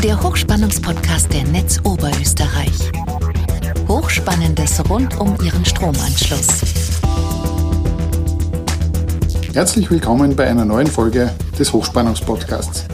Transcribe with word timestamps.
der 0.00 0.22
Hochspannungspodcast 0.22 1.32
der 1.32 1.42
Netz 1.44 1.80
Oberösterreich. 1.82 2.92
Hochspannendes 3.88 4.80
rund 4.88 5.18
um 5.18 5.36
Ihren 5.42 5.64
Stromanschluss. 5.64 6.46
Herzlich 9.52 9.90
willkommen 9.90 10.36
bei 10.36 10.46
einer 10.46 10.64
neuen 10.64 10.86
Folge 10.86 11.34
des 11.58 11.72
Hochspannungspodcasts. 11.72 12.84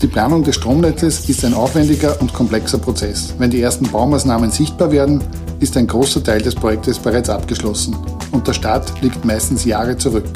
Die 0.00 0.08
Planung 0.08 0.42
des 0.42 0.56
Stromnetzes 0.56 1.28
ist 1.28 1.44
ein 1.44 1.54
aufwendiger 1.54 2.20
und 2.20 2.34
komplexer 2.34 2.78
Prozess. 2.78 3.34
Wenn 3.38 3.50
die 3.50 3.62
ersten 3.62 3.88
Baumaßnahmen 3.88 4.50
sichtbar 4.50 4.90
werden, 4.90 5.22
ist 5.60 5.76
ein 5.76 5.86
großer 5.86 6.24
Teil 6.24 6.42
des 6.42 6.56
Projektes 6.56 6.98
bereits 6.98 7.30
abgeschlossen 7.30 7.94
und 8.32 8.48
der 8.48 8.54
Start 8.54 9.00
liegt 9.00 9.24
meistens 9.24 9.64
Jahre 9.64 9.96
zurück. 9.96 10.26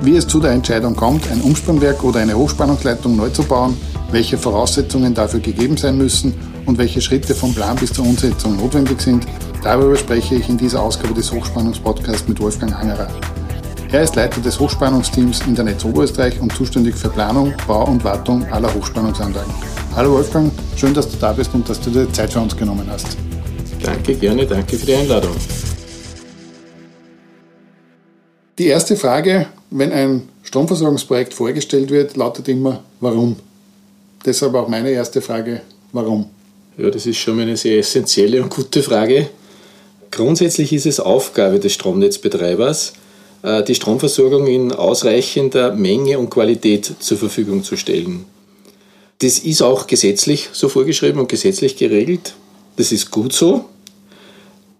Wie 0.00 0.16
es 0.16 0.26
zu 0.26 0.38
der 0.38 0.50
Entscheidung 0.50 0.94
kommt, 0.94 1.30
ein 1.30 1.40
Umspannwerk 1.40 2.04
oder 2.04 2.20
eine 2.20 2.36
Hochspannungsleitung 2.36 3.16
neu 3.16 3.30
zu 3.30 3.42
bauen, 3.42 3.74
welche 4.10 4.38
Voraussetzungen 4.38 5.14
dafür 5.14 5.40
gegeben 5.40 5.76
sein 5.76 5.98
müssen 5.98 6.34
und 6.66 6.78
welche 6.78 7.00
Schritte 7.00 7.34
vom 7.34 7.54
Plan 7.54 7.76
bis 7.76 7.92
zur 7.92 8.06
Umsetzung 8.06 8.56
notwendig 8.56 9.00
sind, 9.00 9.26
darüber 9.62 9.96
spreche 9.96 10.36
ich 10.36 10.48
in 10.48 10.56
dieser 10.56 10.82
Ausgabe 10.82 11.14
des 11.14 11.32
Hochspannungspodcasts 11.32 12.28
mit 12.28 12.40
Wolfgang 12.40 12.74
Angerer. 12.74 13.08
Er 13.90 14.02
ist 14.02 14.16
Leiter 14.16 14.40
des 14.40 14.60
Hochspannungsteams 14.60 15.40
in 15.46 15.54
der 15.54 15.64
Netz 15.64 15.84
Oberösterreich 15.84 16.38
und 16.40 16.52
zuständig 16.52 16.94
für 16.94 17.08
Planung, 17.08 17.54
Bau 17.66 17.86
und 17.86 18.04
Wartung 18.04 18.44
aller 18.52 18.72
Hochspannungsanlagen. 18.74 19.52
Hallo 19.96 20.12
Wolfgang, 20.12 20.52
schön, 20.76 20.92
dass 20.92 21.10
du 21.10 21.16
da 21.16 21.32
bist 21.32 21.54
und 21.54 21.68
dass 21.68 21.80
du 21.80 21.90
dir 21.90 22.12
Zeit 22.12 22.32
für 22.32 22.40
uns 22.40 22.56
genommen 22.56 22.86
hast. 22.90 23.16
Danke, 23.82 24.14
gerne, 24.14 24.46
danke 24.46 24.76
für 24.76 24.86
die 24.86 24.94
Einladung. 24.94 25.32
Die 28.58 28.66
erste 28.66 28.96
Frage, 28.96 29.46
wenn 29.70 29.92
ein 29.92 30.28
Stromversorgungsprojekt 30.42 31.32
vorgestellt 31.32 31.90
wird, 31.90 32.16
lautet 32.16 32.48
immer, 32.48 32.80
warum? 33.00 33.36
Deshalb 34.24 34.54
auch 34.54 34.68
meine 34.68 34.90
erste 34.90 35.20
Frage, 35.20 35.62
warum? 35.92 36.26
Ja, 36.76 36.90
das 36.90 37.06
ist 37.06 37.18
schon 37.18 37.40
eine 37.40 37.56
sehr 37.56 37.78
essentielle 37.78 38.42
und 38.42 38.50
gute 38.50 38.82
Frage. 38.82 39.30
Grundsätzlich 40.10 40.72
ist 40.72 40.86
es 40.86 41.00
Aufgabe 41.00 41.58
des 41.58 41.72
Stromnetzbetreibers, 41.74 42.94
äh, 43.42 43.62
die 43.62 43.74
Stromversorgung 43.74 44.46
in 44.46 44.72
ausreichender 44.72 45.72
Menge 45.74 46.18
und 46.18 46.30
Qualität 46.30 46.92
zur 46.98 47.18
Verfügung 47.18 47.62
zu 47.62 47.76
stellen. 47.76 48.24
Das 49.20 49.38
ist 49.40 49.62
auch 49.62 49.86
gesetzlich 49.86 50.48
so 50.52 50.68
vorgeschrieben 50.68 51.20
und 51.20 51.28
gesetzlich 51.28 51.76
geregelt. 51.76 52.34
Das 52.76 52.92
ist 52.92 53.10
gut 53.10 53.32
so. 53.32 53.64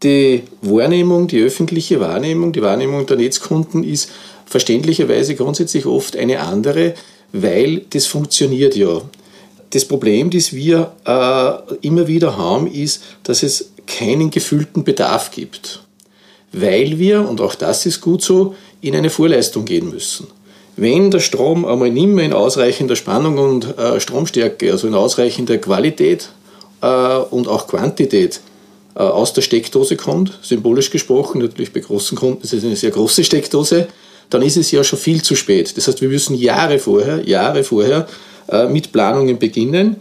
Die 0.04 0.44
Wahrnehmung, 0.62 1.26
die 1.26 1.42
öffentliche 1.42 1.98
Wahrnehmung, 1.98 2.52
die 2.52 2.62
Wahrnehmung 2.62 3.04
der 3.06 3.16
Netzkunden 3.16 3.82
ist 3.82 4.10
verständlicherweise 4.46 5.34
grundsätzlich 5.34 5.86
oft 5.86 6.16
eine 6.16 6.40
andere, 6.40 6.94
weil 7.32 7.82
das 7.90 8.06
funktioniert 8.06 8.76
ja. 8.76 9.02
Das 9.70 9.84
Problem, 9.84 10.30
das 10.30 10.52
wir 10.52 10.92
äh, 11.04 11.76
immer 11.86 12.08
wieder 12.08 12.36
haben, 12.36 12.66
ist, 12.66 13.02
dass 13.22 13.42
es 13.42 13.72
keinen 13.86 14.30
gefühlten 14.30 14.84
Bedarf 14.84 15.30
gibt 15.30 15.80
weil 16.52 16.98
wir, 16.98 17.28
und 17.28 17.40
auch 17.40 17.54
das 17.54 17.86
ist 17.86 18.00
gut 18.00 18.22
so, 18.22 18.54
in 18.80 18.94
eine 18.94 19.10
Vorleistung 19.10 19.64
gehen 19.64 19.90
müssen. 19.90 20.28
Wenn 20.76 21.10
der 21.10 21.20
Strom 21.20 21.64
einmal 21.64 21.90
nicht 21.90 22.06
mehr 22.06 22.24
in 22.24 22.32
ausreichender 22.32 22.96
Spannung 22.96 23.38
und 23.38 23.78
äh, 23.78 24.00
Stromstärke, 24.00 24.70
also 24.70 24.86
in 24.86 24.94
ausreichender 24.94 25.58
Qualität 25.58 26.28
äh, 26.80 27.16
und 27.16 27.48
auch 27.48 27.66
Quantität 27.66 28.40
äh, 28.94 29.00
aus 29.00 29.32
der 29.32 29.42
Steckdose 29.42 29.96
kommt, 29.96 30.38
symbolisch 30.42 30.90
gesprochen, 30.90 31.40
natürlich 31.40 31.72
bei 31.72 31.80
großen 31.80 32.16
Kunden 32.16 32.42
ist 32.42 32.52
es 32.52 32.64
eine 32.64 32.76
sehr 32.76 32.92
große 32.92 33.24
Steckdose, 33.24 33.88
dann 34.30 34.42
ist 34.42 34.56
es 34.56 34.70
ja 34.70 34.84
schon 34.84 34.98
viel 34.98 35.22
zu 35.22 35.34
spät. 35.34 35.76
Das 35.76 35.88
heißt, 35.88 36.00
wir 36.00 36.08
müssen 36.08 36.34
Jahre 36.34 36.78
vorher, 36.78 37.26
Jahre 37.26 37.64
vorher 37.64 38.06
äh, 38.48 38.66
mit 38.68 38.92
Planungen 38.92 39.38
beginnen 39.38 39.96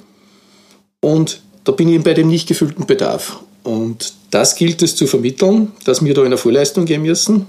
und 1.00 1.42
da 1.64 1.72
bin 1.72 1.90
ich 1.90 1.96
eben 1.96 2.04
bei 2.04 2.14
dem 2.14 2.28
nicht 2.28 2.48
gefüllten 2.48 2.86
Bedarf. 2.86 3.40
Und 3.64 4.14
das 4.32 4.56
gilt 4.56 4.82
es 4.82 4.96
zu 4.96 5.08
vermitteln, 5.08 5.74
dass 5.84 6.04
wir 6.04 6.14
da 6.14 6.22
in 6.22 6.28
eine 6.28 6.38
Vorleistung 6.38 6.86
gehen 6.86 7.02
müssen. 7.02 7.46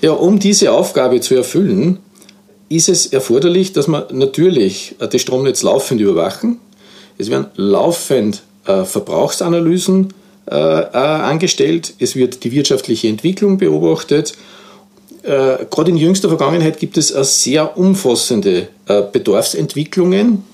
Ja, 0.00 0.12
um 0.12 0.38
diese 0.38 0.72
Aufgabe 0.72 1.20
zu 1.20 1.34
erfüllen, 1.34 1.98
ist 2.68 2.88
es 2.88 3.06
erforderlich, 3.06 3.72
dass 3.72 3.86
wir 3.86 4.08
natürlich 4.12 4.96
das 4.98 5.20
Stromnetz 5.20 5.62
laufend 5.62 6.00
überwachen. 6.00 6.58
Es 7.18 7.28
werden 7.28 7.46
laufend 7.56 8.42
äh, 8.66 8.84
Verbrauchsanalysen 8.84 10.14
äh, 10.50 10.54
äh, 10.54 10.96
angestellt. 10.96 11.94
Es 11.98 12.16
wird 12.16 12.44
die 12.44 12.52
wirtschaftliche 12.52 13.08
Entwicklung 13.08 13.58
beobachtet. 13.58 14.32
Äh, 15.22 15.66
gerade 15.70 15.90
in 15.90 15.96
jüngster 15.96 16.28
Vergangenheit 16.28 16.78
gibt 16.78 16.96
es 16.96 17.08
sehr 17.42 17.76
umfassende 17.78 18.68
äh, 18.86 19.02
Bedarfsentwicklungen, 19.02 20.44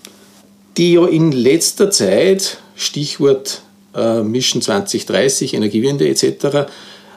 die 0.77 0.93
ja 0.95 1.07
in 1.07 1.33
letzter 1.33 1.91
Zeit, 1.91 2.59
Stichwort 2.77 3.63
äh, 3.95 4.23
Mission 4.23 4.61
2030, 4.61 5.55
Energiewende 5.55 6.09
etc., 6.09 6.71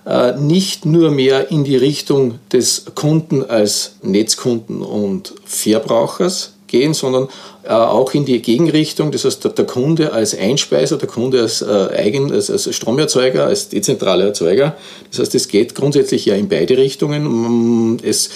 äh, 0.05 0.35
nicht 0.37 0.85
nur 0.85 1.11
mehr 1.11 1.51
in 1.51 1.63
die 1.63 1.75
Richtung 1.75 2.39
des 2.51 2.85
Kunden 2.95 3.43
als 3.43 3.97
Netzkunden 4.01 4.81
und 4.81 5.33
Verbrauchers 5.45 6.53
gehen, 6.71 6.95
sondern 6.95 7.27
äh, 7.63 7.69
auch 7.69 8.13
in 8.15 8.25
die 8.25 8.41
Gegenrichtung, 8.41 9.11
das 9.11 9.25
heißt 9.25 9.57
der, 9.57 9.65
Kunde 9.65 10.13
als 10.13 10.35
Einspeiser, 10.35 10.97
der 10.97 11.07
Kunde 11.07 11.41
als, 11.41 11.63
Eigen, 11.63 12.31
als, 12.31 12.49
als 12.49 12.73
Stromerzeuger, 12.75 13.45
als 13.45 13.69
dezentraler 13.69 14.25
Erzeuger. 14.25 14.75
Das 15.11 15.19
heißt, 15.19 15.35
es 15.35 15.47
geht 15.47 15.75
grundsätzlich 15.75 16.25
ja 16.25 16.35
in 16.35 16.49
beide 16.49 16.77
Richtungen. 16.77 17.99
Es, 18.03 18.31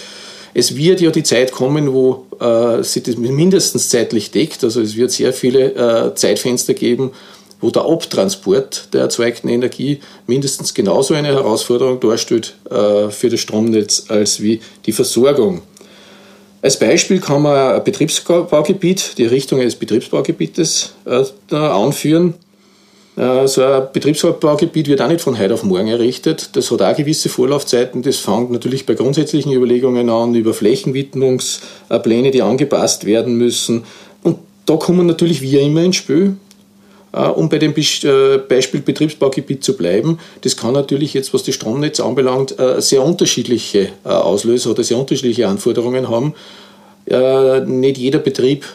es 0.53 0.77
wird 0.77 1.01
ja 1.01 1.11
die 1.11 1.23
Zeit 1.23 1.51
kommen, 1.51 1.91
wo 1.91 2.27
äh, 2.39 2.81
sich 2.81 3.03
das 3.03 3.17
mindestens 3.17 3.89
zeitlich 3.89 4.31
deckt. 4.31 4.63
Also 4.63 4.81
es 4.81 4.95
wird 4.95 5.11
sehr 5.11 5.33
viele 5.33 5.73
äh, 5.73 6.15
Zeitfenster 6.15 6.73
geben, 6.73 7.11
wo 7.59 7.71
der 7.71 7.83
Abtransport 7.83 8.93
der 8.93 9.01
erzeugten 9.01 9.49
Energie 9.49 9.99
mindestens 10.27 10.73
genauso 10.73 11.13
eine 11.13 11.27
Herausforderung 11.27 11.99
darstellt 11.99 12.55
äh, 12.69 13.09
für 13.09 13.29
das 13.29 13.41
Stromnetz 13.41 14.05
als 14.07 14.41
wie 14.41 14.61
die 14.85 14.93
Versorgung. 14.93 15.61
Als 16.65 16.79
Beispiel 16.79 17.19
kann 17.19 17.43
man 17.43 17.75
ein 17.75 17.83
Betriebsbaugebiet, 17.83 19.19
die 19.19 19.27
Richtung 19.27 19.59
eines 19.59 19.75
Betriebsbaugebietes 19.75 20.95
äh, 21.05 21.55
anführen. 21.55 22.33
Äh, 23.15 23.47
so 23.47 23.63
ein 23.63 23.83
Betriebsbaugebiet 23.93 24.87
wird 24.87 24.99
auch 24.99 25.07
nicht 25.07 25.21
von 25.21 25.37
heute 25.37 25.53
auf 25.53 25.63
morgen 25.63 25.89
errichtet. 25.89 26.55
Das 26.55 26.71
hat 26.71 26.81
auch 26.81 26.97
gewisse 26.97 27.29
Vorlaufzeiten. 27.29 28.01
Das 28.01 28.17
fängt 28.17 28.49
natürlich 28.49 28.87
bei 28.87 28.95
grundsätzlichen 28.95 29.51
Überlegungen 29.53 30.09
an, 30.09 30.33
über 30.33 30.55
Flächenwidmungspläne, 30.55 32.31
die 32.31 32.41
angepasst 32.41 33.05
werden 33.05 33.37
müssen. 33.37 33.83
Und 34.23 34.39
da 34.65 34.77
kommen 34.77 35.05
natürlich 35.05 35.43
wir 35.43 35.61
immer 35.61 35.83
ins 35.83 35.97
Spiel. 35.97 36.35
Äh, 37.15 37.29
um 37.29 37.47
bei 37.47 37.57
dem 37.59 37.73
äh, 37.75 38.37
Beispiel 38.37 38.81
Betriebsbaugebiet 38.81 39.63
zu 39.63 39.77
bleiben, 39.77 40.19
das 40.41 40.57
kann 40.57 40.73
natürlich 40.73 41.13
jetzt, 41.13 41.33
was 41.33 41.43
das 41.43 41.55
Stromnetz 41.55 41.99
anbelangt, 41.99 42.59
äh, 42.59 42.81
sehr 42.81 43.03
unterschiedliche 43.03 43.89
Auslöser 44.03 44.71
oder 44.71 44.83
sehr 44.83 44.97
unterschiedliche 44.97 45.47
Anforderungen 45.47 46.09
haben. 46.09 46.33
Nicht 47.07 47.99
jeder 47.99 48.17
Betrieb 48.17 48.65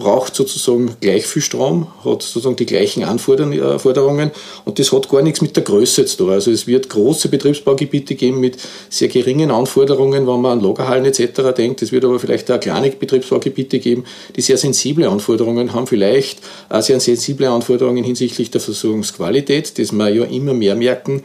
braucht 0.00 0.34
sozusagen 0.34 0.96
gleich 1.00 1.26
viel 1.26 1.42
Strom, 1.42 1.86
hat 2.04 2.22
sozusagen 2.22 2.56
die 2.56 2.66
gleichen 2.66 3.04
Anforderungen 3.04 4.32
und 4.64 4.78
das 4.78 4.90
hat 4.90 5.08
gar 5.08 5.22
nichts 5.22 5.40
mit 5.40 5.54
der 5.54 5.62
Größe 5.62 6.04
zu 6.06 6.16
tun. 6.16 6.30
Also 6.30 6.50
es 6.50 6.66
wird 6.66 6.88
große 6.88 7.28
Betriebsbaugebiete 7.28 8.16
geben 8.16 8.40
mit 8.40 8.56
sehr 8.88 9.06
geringen 9.06 9.52
Anforderungen, 9.52 10.26
wenn 10.26 10.40
man 10.40 10.58
an 10.58 10.64
Lagerhallen 10.64 11.04
etc. 11.04 11.54
denkt. 11.56 11.82
Es 11.82 11.92
wird 11.92 12.04
aber 12.04 12.18
vielleicht 12.18 12.50
auch 12.50 12.58
kleine 12.58 12.90
Betriebsbaugebiete 12.90 13.78
geben, 13.78 14.04
die 14.34 14.40
sehr 14.40 14.56
sensible 14.56 15.08
Anforderungen 15.08 15.72
haben, 15.72 15.86
vielleicht 15.86 16.40
auch 16.68 16.82
sehr 16.82 16.98
sensible 16.98 17.48
Anforderungen 17.48 18.02
hinsichtlich 18.02 18.50
der 18.50 18.60
Versorgungsqualität, 18.60 19.78
das 19.78 19.92
wir 19.92 20.08
ja 20.08 20.24
immer 20.24 20.54
mehr 20.54 20.74
merken. 20.74 21.22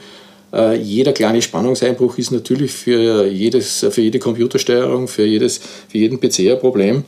Äh, 0.53 0.77
jeder 0.77 1.13
kleine 1.13 1.41
Spannungseinbruch 1.41 2.17
ist 2.17 2.31
natürlich 2.31 2.71
für, 2.71 3.25
jedes, 3.25 3.85
für 3.89 4.01
jede 4.01 4.19
Computersteuerung, 4.19 5.07
für, 5.07 5.25
jedes, 5.25 5.59
für 5.87 5.97
jeden 5.97 6.19
PC 6.19 6.51
ein 6.51 6.59
Problem. 6.59 7.03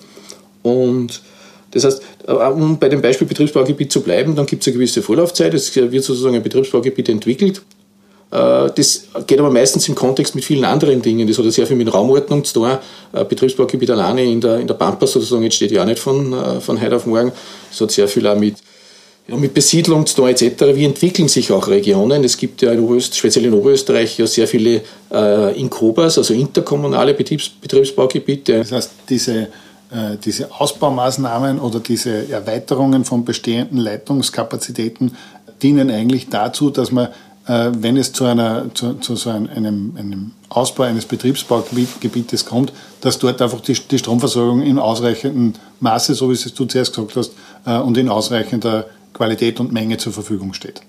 Und 0.63 1.21
das 1.77 1.85
heißt, 1.85 2.01
äh, 2.27 2.31
um 2.31 2.77
bei 2.77 2.89
dem 2.89 3.01
Beispiel 3.01 3.27
Betriebsbaugebiet 3.27 3.91
zu 3.91 4.01
bleiben, 4.01 4.35
dann 4.35 4.45
gibt 4.45 4.61
es 4.61 4.67
eine 4.67 4.75
gewisse 4.75 5.01
Vorlaufzeit, 5.01 5.53
es 5.53 5.75
wird 5.75 6.03
sozusagen 6.03 6.35
ein 6.35 6.43
Betriebsbaugebiet 6.43 7.09
entwickelt. 7.09 7.61
Äh, 8.31 8.69
das 8.75 9.07
geht 9.25 9.39
aber 9.39 9.49
meistens 9.49 9.87
im 9.87 9.95
Kontext 9.95 10.35
mit 10.35 10.43
vielen 10.43 10.65
anderen 10.65 11.01
Dingen. 11.01 11.27
Das 11.27 11.37
hat 11.37 11.51
sehr 11.51 11.67
viel 11.67 11.77
mit 11.77 11.93
Raumordnung 11.93 12.43
zu 12.43 12.53
tun. 12.55 12.77
Betriebsbaugebiet 13.11 13.89
alleine 13.91 14.23
in 14.23 14.41
der, 14.41 14.59
in 14.59 14.67
der 14.67 14.73
Pampa 14.73 15.07
sozusagen 15.07 15.43
entsteht 15.43 15.71
ja 15.71 15.83
auch 15.83 15.85
nicht 15.85 15.99
von, 15.99 16.33
äh, 16.33 16.59
von 16.59 16.81
heute 16.81 16.95
auf 16.95 17.05
morgen. 17.05 17.31
Das 17.69 17.81
hat 17.81 17.91
sehr 17.91 18.07
viel 18.07 18.27
auch 18.27 18.37
mit, 18.37 18.55
ja, 19.27 19.35
mit 19.35 19.53
Besiedlung 19.53 20.05
zu 20.05 20.17
tun 20.17 20.29
etc. 20.29 20.63
Wie 20.73 20.85
entwickeln 20.85 21.27
sich 21.27 21.51
auch 21.51 21.67
Regionen? 21.67 22.23
Es 22.23 22.37
gibt 22.37 22.61
ja 22.61 22.71
in 22.71 22.79
Oberösterreich, 22.79 23.17
speziell 23.17 23.45
in 23.45 23.53
Oberösterreich 23.53 24.17
ja 24.17 24.27
sehr 24.27 24.47
viele 24.47 24.81
äh, 25.11 25.59
Inkobas, 25.59 26.17
also 26.17 26.33
interkommunale 26.33 27.13
Betriebs, 27.13 27.49
Betriebsbaugebiete. 27.49 28.57
Das 28.59 28.71
heißt, 28.71 28.91
diese 29.09 29.47
äh, 29.91 30.17
diese 30.23 30.51
Ausbaumaßnahmen 30.51 31.59
oder 31.59 31.79
diese 31.79 32.29
Erweiterungen 32.29 33.05
von 33.05 33.25
bestehenden 33.25 33.77
Leitungskapazitäten 33.77 35.15
dienen 35.61 35.89
eigentlich 35.89 36.29
dazu, 36.29 36.69
dass 36.69 36.91
man 36.91 37.09
äh, 37.47 37.71
wenn 37.77 37.97
es 37.97 38.11
zu, 38.11 38.25
einer, 38.25 38.65
zu, 38.73 38.95
zu 38.95 39.15
so 39.15 39.29
einem, 39.29 39.93
einem, 39.97 40.31
Ausbau 40.49 40.83
eines 40.83 41.05
Betriebsbaugebietes 41.05 42.45
kommt, 42.45 42.71
dass 43.01 43.19
dort 43.19 43.41
einfach 43.41 43.61
die, 43.61 43.73
die 43.73 43.97
Stromversorgung 43.97 44.61
in 44.61 44.79
ausreichendem 44.79 45.53
Maße, 45.81 46.13
so 46.13 46.29
wie 46.29 46.33
es 46.33 46.53
du 46.53 46.65
zuerst 46.65 46.93
gesagt 46.93 47.15
hast, 47.15 47.33
äh, 47.65 47.77
und 47.77 47.97
in 47.97 48.09
ausreichender 48.09 48.85
Qualität 49.13 49.59
und 49.59 49.71
Menge 49.71 49.97
zur 49.97 50.13
Verfügung 50.13 50.53
steht. 50.53 50.81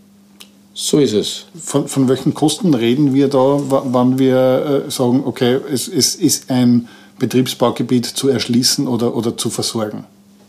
So 0.74 0.98
ist 0.98 1.12
es. 1.12 1.46
Von, 1.60 1.88
von 1.88 2.08
welchen 2.08 2.34
Kosten 2.34 2.72
reden 2.72 3.14
wir 3.14 3.28
da, 3.28 3.58
wann 3.68 4.18
wir 4.18 4.84
äh, 4.86 4.90
sagen, 4.90 5.22
okay, 5.24 5.58
es, 5.72 5.88
es 5.88 6.14
ist 6.14 6.50
ein 6.50 6.88
Betriebsbaugebiet 7.18 8.06
zu 8.06 8.28
erschließen 8.28 8.86
oder, 8.86 9.14
oder 9.14 9.36
zu 9.36 9.50
versorgen? 9.50 10.04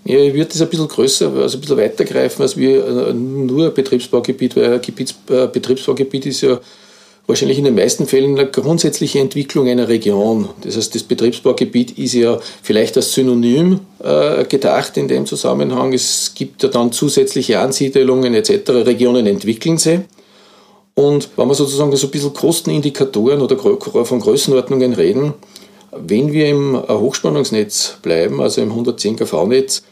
Ja, 0.05 0.19
ich 0.19 0.33
würde 0.33 0.45
das 0.45 0.61
ein 0.61 0.69
bisschen 0.69 0.87
größer, 0.87 1.33
also 1.33 1.57
ein 1.57 1.61
bisschen 1.61 1.77
weiter 1.77 2.05
greifen 2.05 2.41
als 2.41 2.55
wir 2.55 2.85
äh, 2.85 3.13
nur 3.13 3.69
Betriebsbaugebiet, 3.71 4.55
weil 4.55 4.73
äh, 4.73 5.47
Betriebsbaugebiet 5.47 6.25
ist 6.25 6.41
ja 6.41 6.59
wahrscheinlich 7.27 7.59
in 7.59 7.65
den 7.65 7.75
meisten 7.75 8.07
Fällen 8.07 8.39
eine 8.39 8.49
grundsätzliche 8.49 9.19
Entwicklung 9.19 9.67
einer 9.67 9.87
Region. 9.87 10.49
Das 10.63 10.77
heißt, 10.77 10.95
das 10.95 11.03
Betriebsbaugebiet 11.03 11.97
ist 11.99 12.13
ja 12.13 12.39
vielleicht 12.63 12.97
als 12.97 13.13
Synonym 13.13 13.81
äh, 14.03 14.45
gedacht 14.45 14.97
in 14.97 15.07
dem 15.07 15.27
Zusammenhang. 15.27 15.93
Es 15.93 16.33
gibt 16.33 16.63
ja 16.63 16.69
dann 16.69 16.91
zusätzliche 16.91 17.59
Ansiedelungen 17.59 18.33
etc. 18.33 18.69
Regionen 18.69 19.27
entwickeln 19.27 19.77
sie. 19.77 19.99
Und 20.95 21.29
wenn 21.37 21.47
wir 21.47 21.53
sozusagen 21.55 21.95
so 21.95 22.07
ein 22.07 22.11
bisschen 22.11 22.33
Kostenindikatoren 22.33 23.41
oder 23.41 23.57
von 23.57 24.19
Größenordnungen 24.19 24.93
reden, 24.93 25.33
wenn 25.91 26.33
wir 26.33 26.47
im 26.49 26.77
Hochspannungsnetz 26.77 27.97
bleiben, 28.01 28.41
also 28.41 28.61
im 28.61 28.69
110 28.69 29.17
kV-Netz, 29.17 29.83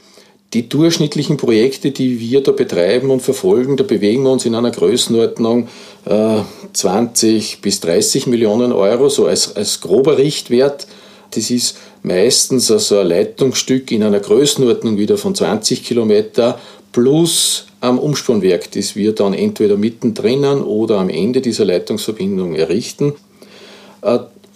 die 0.53 0.69
durchschnittlichen 0.69 1.38
Projekte, 1.38 1.91
die 1.91 2.19
wir 2.19 2.41
da 2.41 2.51
betreiben 2.51 3.11
und 3.11 3.21
verfolgen, 3.21 3.75
da 3.75 3.83
bewegen 3.83 4.23
wir 4.23 4.31
uns 4.31 4.45
in 4.45 4.55
einer 4.55 4.71
Größenordnung 4.71 5.67
äh, 6.05 6.38
20 6.71 7.61
bis 7.61 7.81
30 7.81 8.27
Millionen 8.27 8.71
Euro, 8.71 9.09
so 9.09 9.25
als, 9.25 9.55
als 9.55 9.81
grober 9.81 10.17
Richtwert. 10.17 10.88
Das 11.31 11.49
ist 11.49 11.77
meistens 12.03 12.71
also 12.71 13.00
ein 13.00 13.07
Leitungsstück 13.07 13.91
in 13.91 14.03
einer 14.03 14.21
Größenordnung 14.21 14.97
wieder 14.97 15.17
von 15.17 15.35
20 15.35 15.83
Kilometer 15.83 16.59
plus 16.93 17.65
am 17.81 18.00
Umspannwerk, 18.00 18.71
das 18.71 18.95
wir 18.95 19.13
dann 19.13 19.33
entweder 19.33 19.75
mittendrin 19.75 20.45
oder 20.45 21.00
am 21.00 21.09
Ende 21.09 21.41
dieser 21.41 21.65
Leitungsverbindung 21.65 22.55
errichten. 22.55 23.13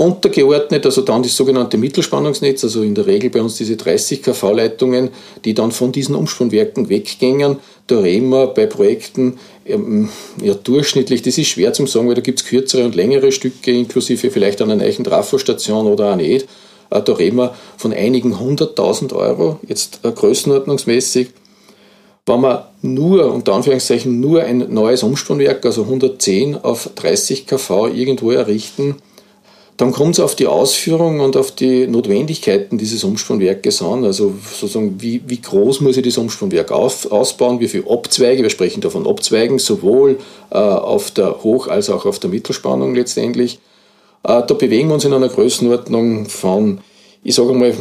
Untergeordnet, 0.02 0.84
also 0.84 1.04
dann 1.04 1.22
das 1.22 1.38
sogenannte 1.38 1.78
Mittelspannungsnetz, 1.78 2.64
also 2.64 2.82
in 2.82 2.96
der 2.96 3.06
Regel 3.06 3.30
bei 3.30 3.40
uns 3.40 3.58
diese 3.58 3.76
30 3.76 4.24
kV-Leitungen, 4.24 5.10
die 5.46 5.54
dann 5.54 5.72
von 5.72 5.92
diesen 5.92 6.16
Umspannwerken 6.16 6.90
weggängen. 6.90 7.58
Da 7.86 8.00
reden 8.00 8.30
wir 8.30 8.48
bei 8.48 8.66
Projekten 8.66 9.38
ähm, 9.64 10.10
ja, 10.42 10.56
durchschnittlich, 10.56 11.22
das 11.22 11.38
ist 11.38 11.50
schwer 11.50 11.72
zu 11.74 11.86
sagen, 11.86 12.08
weil 12.08 12.16
da 12.16 12.22
gibt 12.22 12.40
es 12.40 12.48
kürzere 12.48 12.84
und 12.84 12.96
längere 12.96 13.32
Stücke, 13.32 13.72
inklusive 13.72 14.32
vielleicht 14.32 14.60
einer 14.64 14.76
neuen 14.76 15.04
Trafostation 15.04 15.86
oder 15.86 16.14
auch 16.14 16.16
nicht. 16.16 16.48
Äh, 16.90 17.02
da 17.04 17.14
reden 17.14 17.38
wir 17.38 17.56
von 17.78 17.94
einigen 17.94 18.40
hunderttausend 18.40 19.14
Euro, 19.14 19.60
jetzt 19.68 20.00
äh, 20.04 20.12
größenordnungsmäßig. 20.12 21.28
Wenn 22.26 22.42
wir 22.42 22.72
nur, 22.82 23.32
unter 23.32 23.54
Anführungszeichen, 23.54 24.20
nur 24.20 24.42
ein 24.42 24.74
neues 24.74 25.04
Umspannwerk, 25.04 25.64
also 25.64 25.84
110 25.84 26.56
auf 26.56 26.90
30 26.96 27.46
kV 27.46 27.86
irgendwo 27.86 28.32
errichten, 28.32 28.96
dann 29.82 29.94
kommt 29.94 30.14
es 30.14 30.20
auf 30.20 30.36
die 30.36 30.46
Ausführung 30.46 31.22
und 31.22 31.36
auf 31.36 31.50
die 31.50 31.88
Notwendigkeiten 31.88 32.78
dieses 32.78 33.04
Umspannwerkes 33.04 33.82
an. 33.82 34.06
Also 34.06 34.36
sozusagen, 34.48 35.02
wie, 35.02 35.24
wie 35.26 35.42
groß 35.42 35.82
muss 35.82 35.98
ich 35.98 36.04
das 36.04 36.20
Umspannwerk 36.20 36.72
auf, 36.72 37.12
ausbauen, 37.12 37.60
wie 37.60 37.68
viele 37.68 37.90
Abzweige, 37.90 38.44
wir 38.44 38.52
sprechen 38.52 38.82
da 38.82 38.92
von 38.92 39.08
Abzweigen, 39.08 39.58
sowohl 39.58 40.20
äh, 40.52 40.58
auf 40.58 41.10
der 41.10 41.44
Hoch- 41.44 41.68
als 41.68 41.90
auch 41.90 42.06
auf 42.06 42.20
der 42.20 42.30
Mittelspannung 42.30 42.94
letztendlich. 42.94 43.56
Äh, 44.22 44.44
da 44.46 44.54
bewegen 44.54 44.90
wir 44.90 44.94
uns 44.94 45.06
in 45.06 45.14
einer 45.14 45.30
Größenordnung 45.30 46.28
von, 46.28 46.82
ich 47.24 47.34
sage 47.34 47.54
mal, 47.54 47.74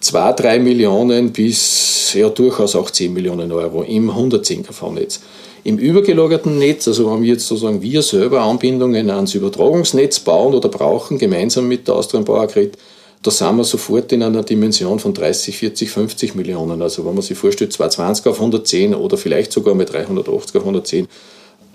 2, 0.00 0.32
3 0.34 0.58
Millionen 0.58 1.32
bis 1.32 2.12
ja 2.12 2.28
durchaus 2.28 2.76
auch 2.76 2.90
10 2.90 3.14
Millionen 3.14 3.50
Euro 3.50 3.82
im 3.82 4.10
110 4.10 4.62
kV-Netz. 4.62 5.20
Im 5.66 5.78
übergelagerten 5.78 6.58
Netz, 6.58 6.86
also 6.86 7.10
wenn 7.10 7.22
wir 7.22 7.32
jetzt 7.32 7.48
sozusagen 7.48 7.82
wir 7.82 8.00
selber 8.00 8.42
Anbindungen 8.42 9.10
ans 9.10 9.34
Übertragungsnetz 9.34 10.20
bauen 10.20 10.54
oder 10.54 10.68
brauchen, 10.68 11.18
gemeinsam 11.18 11.66
mit 11.66 11.88
der 11.88 11.96
Austrian 11.96 12.24
Power 12.24 12.46
Grid, 12.46 12.78
da 13.20 13.32
sind 13.32 13.56
wir 13.56 13.64
sofort 13.64 14.12
in 14.12 14.22
einer 14.22 14.44
Dimension 14.44 15.00
von 15.00 15.12
30, 15.12 15.58
40, 15.58 15.90
50 15.90 16.34
Millionen. 16.36 16.80
Also 16.82 17.04
wenn 17.04 17.14
man 17.14 17.22
sich 17.22 17.36
vorstellt, 17.36 17.72
220 17.72 18.26
auf 18.26 18.36
110 18.36 18.94
oder 18.94 19.16
vielleicht 19.16 19.50
sogar 19.50 19.74
mit 19.74 19.92
380 19.92 20.54
auf 20.54 20.62
110, 20.62 21.08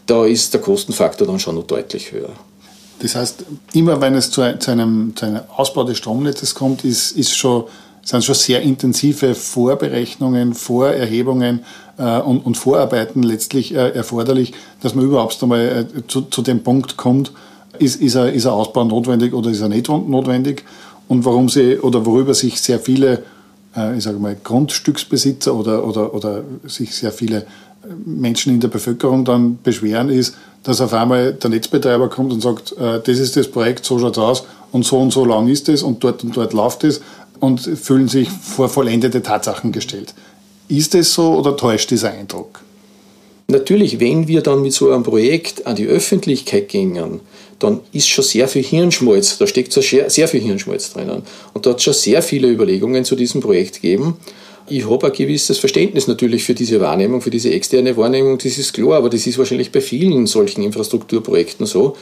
da 0.05 0.25
ist 0.25 0.53
der 0.53 0.61
Kostenfaktor 0.61 1.27
dann 1.27 1.39
schon 1.39 1.55
noch 1.55 1.67
deutlich 1.67 2.13
höher. 2.13 2.31
Das 2.99 3.15
heißt, 3.15 3.43
immer 3.73 3.99
wenn 3.99 4.15
es 4.15 4.31
zu, 4.31 4.39
einem, 4.39 5.13
zu 5.17 5.25
einem 5.25 5.41
Ausbau 5.53 5.83
des 5.83 5.97
Stromnetzes 5.97 6.55
kommt, 6.55 6.85
ist, 6.85 7.11
ist 7.17 7.35
schon 7.35 7.65
sind 8.03 8.23
schon 8.23 8.35
sehr 8.35 8.61
intensive 8.61 9.35
Vorberechnungen, 9.35 10.53
Vorerhebungen 10.53 11.63
und, 12.03 12.45
und, 12.45 12.57
Vorarbeiten 12.57 13.23
letztlich 13.23 13.73
äh, 13.73 13.89
erforderlich, 13.89 14.53
dass 14.81 14.95
man 14.95 15.05
überhaupt 15.05 15.41
einmal 15.41 15.87
äh, 15.95 16.07
zu, 16.07 16.21
zu, 16.21 16.41
dem 16.41 16.63
Punkt 16.63 16.97
kommt, 16.97 17.31
ist, 17.79 18.01
ist, 18.01 18.15
ein, 18.15 18.33
ist 18.33 18.45
ein 18.45 18.53
Ausbau 18.53 18.83
notwendig 18.83 19.33
oder 19.33 19.49
ist 19.49 19.61
er 19.61 19.69
nicht 19.69 19.89
notwendig 19.89 20.63
und 21.07 21.25
warum 21.25 21.49
sie 21.49 21.77
oder 21.77 22.05
worüber 22.05 22.33
sich 22.33 22.61
sehr 22.61 22.79
viele, 22.79 23.23
äh, 23.75 23.97
ich 23.97 24.03
sage 24.03 24.19
mal, 24.19 24.35
Grundstücksbesitzer 24.41 25.53
oder, 25.53 25.85
oder, 25.85 26.13
oder 26.13 26.43
sich 26.65 26.95
sehr 26.95 27.11
viele 27.11 27.45
Menschen 28.05 28.53
in 28.53 28.59
der 28.59 28.67
Bevölkerung 28.67 29.25
dann 29.25 29.59
beschweren, 29.61 30.09
ist, 30.09 30.35
dass 30.63 30.81
auf 30.81 30.93
einmal 30.93 31.33
der 31.33 31.49
Netzbetreiber 31.49 32.09
kommt 32.09 32.31
und 32.31 32.41
sagt, 32.41 32.73
äh, 32.73 32.99
das 33.03 33.19
ist 33.19 33.35
das 33.35 33.47
Projekt, 33.47 33.85
so 33.85 33.99
schaut 33.99 34.17
es 34.17 34.23
aus 34.23 34.43
und 34.71 34.85
so 34.85 34.99
und 34.99 35.11
so 35.11 35.25
lang 35.25 35.47
ist 35.47 35.69
es 35.69 35.83
und 35.83 36.03
dort 36.03 36.23
und 36.23 36.37
dort 36.37 36.53
läuft 36.53 36.83
es 36.83 37.01
und 37.39 37.59
fühlen 37.59 38.07
sich 38.07 38.29
vor 38.29 38.69
vollendete 38.69 39.23
Tatsachen 39.23 39.71
gestellt. 39.71 40.13
Ist 40.71 40.95
es 40.95 41.13
so 41.13 41.33
oder 41.37 41.57
täuscht 41.57 41.91
dieser 41.91 42.11
Eindruck? 42.11 42.61
Natürlich, 43.49 43.99
wenn 43.99 44.29
wir 44.29 44.39
dann 44.39 44.61
mit 44.61 44.71
so 44.71 44.89
einem 44.89 45.03
Projekt 45.03 45.67
an 45.67 45.75
die 45.75 45.85
Öffentlichkeit 45.85 46.69
gingen, 46.69 47.19
dann 47.59 47.81
ist 47.91 48.07
schon 48.07 48.23
sehr 48.23 48.47
viel 48.47 48.63
Hirnschmalz, 48.63 49.37
da 49.37 49.47
steckt 49.47 49.73
so 49.73 49.81
sehr 49.81 50.27
viel 50.29 50.39
Hirnschmalz 50.39 50.93
drinnen. 50.93 51.23
Und 51.53 51.65
da 51.65 51.71
hat 51.71 51.79
es 51.79 51.83
schon 51.83 51.93
sehr 51.93 52.21
viele 52.21 52.47
Überlegungen 52.47 53.03
zu 53.03 53.17
diesem 53.17 53.41
Projekt 53.41 53.81
gegeben. 53.81 54.15
Ich 54.69 54.89
habe 54.89 55.07
ein 55.07 55.11
gewisses 55.11 55.57
Verständnis 55.57 56.07
natürlich 56.07 56.45
für 56.45 56.53
diese 56.53 56.79
Wahrnehmung, 56.79 57.19
für 57.19 57.31
diese 57.31 57.51
externe 57.51 57.97
Wahrnehmung, 57.97 58.37
das 58.37 58.57
ist 58.57 58.71
klar, 58.71 58.93
aber 58.93 59.09
das 59.09 59.27
ist 59.27 59.37
wahrscheinlich 59.37 59.73
bei 59.73 59.81
vielen 59.81 60.25
solchen 60.25 60.63
Infrastrukturprojekten 60.63 61.65
so 61.65 61.97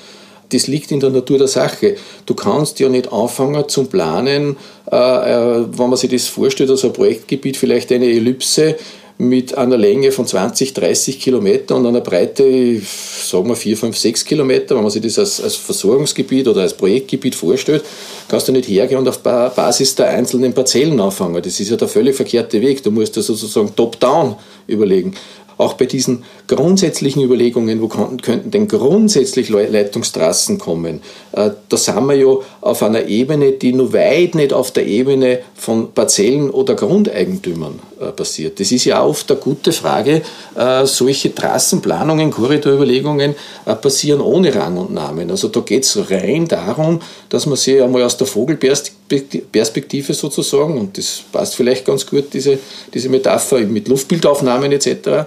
das 0.49 0.67
liegt 0.67 0.91
in 0.91 0.99
der 0.99 1.11
Natur 1.11 1.37
der 1.37 1.47
Sache. 1.47 1.95
Du 2.25 2.33
kannst 2.33 2.79
ja 2.79 2.89
nicht 2.89 3.11
anfangen 3.11 3.67
zum 3.67 3.87
Planen, 3.87 4.57
äh, 4.91 4.95
äh, 4.95 5.65
wenn 5.71 5.89
man 5.89 5.97
sich 5.97 6.09
das 6.09 6.27
vorstellt, 6.27 6.69
also 6.69 6.87
ein 6.87 6.93
Projektgebiet, 6.93 7.57
vielleicht 7.57 7.91
eine 7.91 8.07
Ellipse 8.07 8.75
mit 9.21 9.57
einer 9.57 9.77
Länge 9.77 10.13
von 10.13 10.25
20, 10.25 10.73
30 10.73 11.19
Kilometer 11.19 11.75
und 11.75 11.85
einer 11.85 11.99
Breite, 11.99 12.81
sagen 12.81 13.49
wir 13.49 13.55
4, 13.57 13.75
5, 13.75 13.97
6 13.97 14.23
Kilometer, 14.23 14.75
wenn 14.75 14.81
man 14.81 14.91
sich 14.91 15.01
das 15.01 15.19
als, 15.19 15.41
als 15.41 15.55
Versorgungsgebiet 15.57 16.47
oder 16.47 16.61
als 16.61 16.73
Projektgebiet 16.73 17.35
vorstellt, 17.35 17.83
kannst 18.29 18.47
du 18.47 18.53
nicht 18.53 18.69
hergehen 18.69 18.97
und 18.97 19.09
auf 19.09 19.19
Basis 19.19 19.93
der 19.95 20.07
einzelnen 20.07 20.53
Parzellen 20.53 20.97
anfangen. 21.01 21.43
Das 21.43 21.59
ist 21.59 21.69
ja 21.69 21.75
der 21.75 21.89
völlig 21.89 22.15
verkehrte 22.15 22.61
Weg. 22.61 22.81
Du 22.81 22.91
musst 22.91 23.17
das 23.17 23.27
sozusagen 23.27 23.75
top-down 23.75 24.37
überlegen 24.67 25.13
auch 25.59 25.73
bei 25.73 25.85
diesen 25.85 26.23
grundsätzlichen 26.47 27.21
Überlegungen, 27.21 27.81
wo 27.81 27.89
könnten 27.89 28.49
denn 28.49 28.67
grundsätzlich 28.67 29.49
Leitungstrassen 29.49 30.57
kommen, 30.57 31.01
äh, 31.33 31.51
da 31.67 31.77
sind 31.77 32.05
wir 32.07 32.15
ja 32.15 32.37
auf 32.61 32.81
einer 32.81 33.05
Ebene, 33.07 33.51
die 33.51 33.73
nur 33.73 33.93
weit 33.93 34.35
nicht 34.35 34.53
auf 34.53 34.71
der 34.71 34.87
Ebene 34.87 35.39
von 35.55 35.91
Parzellen 35.91 36.49
oder 36.49 36.75
Grundeigentümern 36.75 37.79
passiert. 38.07 38.59
Das 38.59 38.71
ist 38.71 38.85
ja 38.85 39.03
oft 39.03 39.29
eine 39.31 39.39
gute 39.39 39.71
Frage. 39.71 40.21
Äh, 40.55 40.85
solche 40.85 41.33
Trassenplanungen, 41.33 42.31
Korridorüberlegungen 42.31 43.35
passieren 43.81 44.21
ohne 44.21 44.53
Rang 44.53 44.77
und 44.77 44.93
Namen. 44.93 45.29
Also 45.29 45.47
da 45.49 45.59
geht 45.59 45.83
es 45.83 46.09
rein 46.09 46.47
darum, 46.47 47.01
dass 47.29 47.45
man 47.45 47.57
sich 47.57 47.81
einmal 47.81 48.03
aus 48.03 48.17
der 48.17 48.27
Vogelperspektive 48.27 50.13
sozusagen, 50.13 50.77
und 50.77 50.97
das 50.97 51.21
passt 51.31 51.55
vielleicht 51.55 51.85
ganz 51.85 52.05
gut, 52.05 52.33
diese, 52.33 52.57
diese 52.93 53.09
Metapher 53.09 53.59
mit 53.59 53.87
Luftbildaufnahmen 53.87 54.71
etc., 54.71 55.25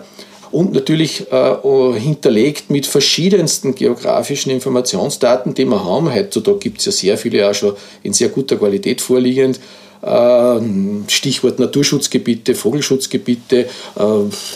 und 0.52 0.74
natürlich 0.74 1.26
äh, 1.32 1.98
hinterlegt 1.98 2.70
mit 2.70 2.86
verschiedensten 2.86 3.74
geografischen 3.74 4.52
Informationsdaten, 4.52 5.54
die 5.54 5.64
wir 5.64 5.82
haben. 5.82 6.14
Heutzutage 6.14 6.58
gibt 6.58 6.80
es 6.80 6.84
ja 6.84 6.92
sehr 6.92 7.18
viele 7.18 7.48
auch 7.48 7.54
schon 7.54 7.74
in 8.02 8.12
sehr 8.12 8.28
guter 8.28 8.56
Qualität 8.56 9.00
vorliegend. 9.00 9.58
Äh, 10.02 10.61
Stichwort 11.09 11.59
Naturschutzgebiete, 11.59 12.54
Vogelschutzgebiete, 12.54 13.61
äh, 13.61 13.66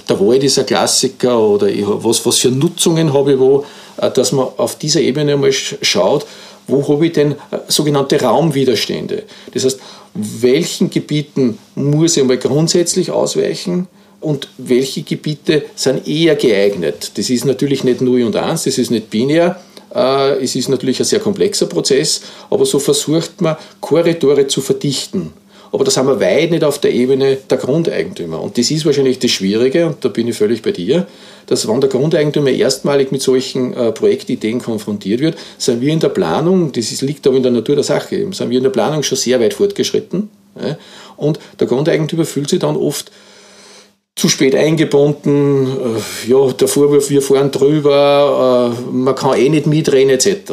der 0.08 0.20
Wald 0.20 0.42
ist 0.44 0.58
ein 0.58 0.66
Klassiker 0.66 1.38
oder 1.38 1.68
was, 2.02 2.24
was 2.26 2.38
für 2.38 2.50
Nutzungen 2.50 3.12
habe 3.12 3.34
ich 3.34 3.38
wo, 3.38 3.64
äh, 3.98 4.10
dass 4.10 4.32
man 4.32 4.48
auf 4.56 4.76
dieser 4.76 5.00
Ebene 5.00 5.36
mal 5.36 5.52
schaut, 5.52 6.26
wo 6.66 6.86
habe 6.88 7.06
ich 7.06 7.12
denn 7.12 7.32
äh, 7.32 7.58
sogenannte 7.68 8.20
Raumwiderstände. 8.20 9.22
Das 9.54 9.64
heißt, 9.64 9.80
welchen 10.14 10.90
Gebieten 10.90 11.58
muss 11.74 12.16
ich 12.16 12.24
mal 12.24 12.38
grundsätzlich 12.38 13.10
ausweichen, 13.10 13.86
und 14.20 14.48
welche 14.58 15.02
Gebiete 15.02 15.66
sind 15.74 16.08
eher 16.08 16.34
geeignet. 16.36 17.12
Das 17.14 17.30
ist 17.30 17.44
natürlich 17.44 17.84
nicht 17.84 18.00
0 18.00 18.22
und 18.24 18.34
1, 18.34 18.64
das 18.64 18.78
ist 18.78 18.90
nicht 18.90 19.10
binär. 19.10 19.60
Äh, 19.96 20.44
es 20.44 20.54
ist 20.54 20.68
natürlich 20.68 21.00
ein 21.00 21.06
sehr 21.06 21.20
komplexer 21.20 21.66
Prozess, 21.66 22.20
aber 22.50 22.66
so 22.66 22.78
versucht 22.78 23.40
man, 23.40 23.56
Korridore 23.80 24.46
zu 24.46 24.60
verdichten. 24.60 25.32
Aber 25.72 25.84
das 25.84 25.96
haben 25.96 26.06
wir 26.06 26.20
weit 26.20 26.52
nicht 26.52 26.64
auf 26.64 26.78
der 26.78 26.92
Ebene 26.92 27.38
der 27.50 27.58
Grundeigentümer. 27.58 28.40
Und 28.40 28.56
das 28.56 28.70
ist 28.70 28.86
wahrscheinlich 28.86 29.18
das 29.18 29.30
Schwierige, 29.30 29.86
und 29.86 30.04
da 30.04 30.08
bin 30.08 30.28
ich 30.28 30.36
völlig 30.36 30.62
bei 30.62 30.70
dir, 30.70 31.06
dass 31.46 31.66
wenn 31.66 31.80
der 31.80 31.90
Grundeigentümer 31.90 32.50
erstmalig 32.50 33.10
mit 33.10 33.22
solchen 33.22 33.74
äh, 33.74 33.92
Projektideen 33.92 34.60
konfrontiert 34.60 35.20
wird, 35.20 35.36
sind 35.58 35.80
wir 35.80 35.92
in 35.92 36.00
der 36.00 36.10
Planung, 36.10 36.72
das 36.72 36.92
ist, 36.92 37.02
liegt 37.02 37.26
aber 37.26 37.36
in 37.36 37.42
der 37.42 37.52
Natur 37.52 37.74
der 37.74 37.84
Sache, 37.84 38.26
sind 38.32 38.50
wir 38.50 38.58
in 38.58 38.64
der 38.64 38.70
Planung 38.70 39.02
schon 39.02 39.18
sehr 39.18 39.40
weit 39.40 39.54
fortgeschritten. 39.54 40.28
Ja, 40.60 40.78
und 41.16 41.38
der 41.60 41.66
Grundeigentümer 41.66 42.24
fühlt 42.24 42.48
sich 42.48 42.60
dann 42.60 42.76
oft 42.76 43.10
zu 44.16 44.30
spät 44.30 44.54
eingebunden, 44.54 45.66
äh, 45.66 46.30
ja, 46.30 46.50
der 46.52 46.68
Vorwurf, 46.68 47.10
wir 47.10 47.20
fahren 47.20 47.50
drüber, 47.50 48.74
äh, 48.74 48.90
man 48.90 49.14
kann 49.14 49.38
eh 49.38 49.50
nicht 49.50 49.66
mitreden 49.66 50.10
etc. 50.10 50.52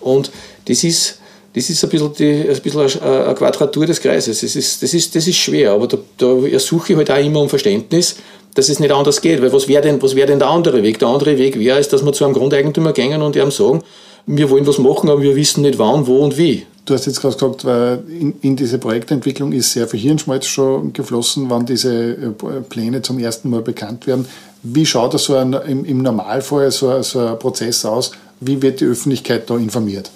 Und 0.00 0.32
das 0.66 0.82
ist, 0.82 1.20
das 1.54 1.70
ist 1.70 1.84
ein 1.84 1.90
bisschen, 1.90 2.12
die, 2.14 2.48
ein 2.48 2.60
bisschen 2.60 3.00
eine 3.00 3.34
Quadratur 3.34 3.86
des 3.86 4.00
Kreises. 4.00 4.40
Das 4.40 4.56
ist, 4.56 4.82
das 4.82 4.92
ist, 4.92 5.14
das 5.14 5.28
ist 5.28 5.36
schwer, 5.36 5.72
aber 5.72 5.86
da, 5.86 5.98
da 6.18 6.46
ersuche 6.46 6.92
ich 6.92 6.98
halt 6.98 7.10
auch 7.12 7.24
immer 7.24 7.40
um 7.40 7.48
Verständnis, 7.48 8.16
dass 8.54 8.68
es 8.68 8.80
nicht 8.80 8.90
anders 8.90 9.20
geht. 9.20 9.40
Weil 9.40 9.52
was 9.52 9.68
wäre 9.68 9.82
denn, 9.82 10.02
wär 10.02 10.26
denn 10.26 10.40
der 10.40 10.48
andere 10.48 10.82
Weg? 10.82 10.98
Der 10.98 11.08
andere 11.08 11.38
Weg 11.38 11.58
wäre, 11.58 11.78
ist, 11.78 11.92
dass 11.92 12.04
wir 12.04 12.12
zu 12.12 12.24
einem 12.24 12.34
Grundeigentümer 12.34 12.92
gehen 12.92 13.22
und 13.22 13.36
ihm 13.36 13.52
sagen, 13.52 13.82
wir 14.26 14.50
wollen 14.50 14.66
was 14.66 14.78
machen, 14.78 15.10
aber 15.10 15.22
wir 15.22 15.36
wissen 15.36 15.62
nicht 15.62 15.78
wann, 15.78 16.06
wo 16.06 16.18
und 16.18 16.36
wie. 16.36 16.66
Du 16.84 16.94
hast 16.94 17.06
jetzt 17.06 17.20
gerade 17.20 17.34
gesagt, 17.34 17.64
weil 17.64 18.02
in, 18.40 18.56
diese 18.56 18.78
Projektentwicklung 18.78 19.52
ist 19.52 19.72
sehr 19.72 19.86
viel 19.86 20.00
Hirnschmalz 20.00 20.46
schon 20.46 20.92
geflossen, 20.92 21.48
wann 21.48 21.64
diese 21.64 21.92
äh, 21.92 22.30
Pläne 22.68 23.02
zum 23.02 23.20
ersten 23.20 23.50
Mal 23.50 23.62
bekannt 23.62 24.06
werden. 24.08 24.26
Wie 24.64 24.84
schaut 24.84 25.14
das 25.14 25.24
so 25.24 25.36
ein, 25.36 25.52
im, 25.52 26.02
Normalfall 26.02 26.70
so, 26.72 27.00
so 27.02 27.20
ein 27.20 27.38
Prozess 27.38 27.84
aus? 27.84 28.12
Wie 28.40 28.60
wird 28.62 28.80
die 28.80 28.86
Öffentlichkeit 28.86 29.48
da 29.48 29.56
informiert? 29.56 30.10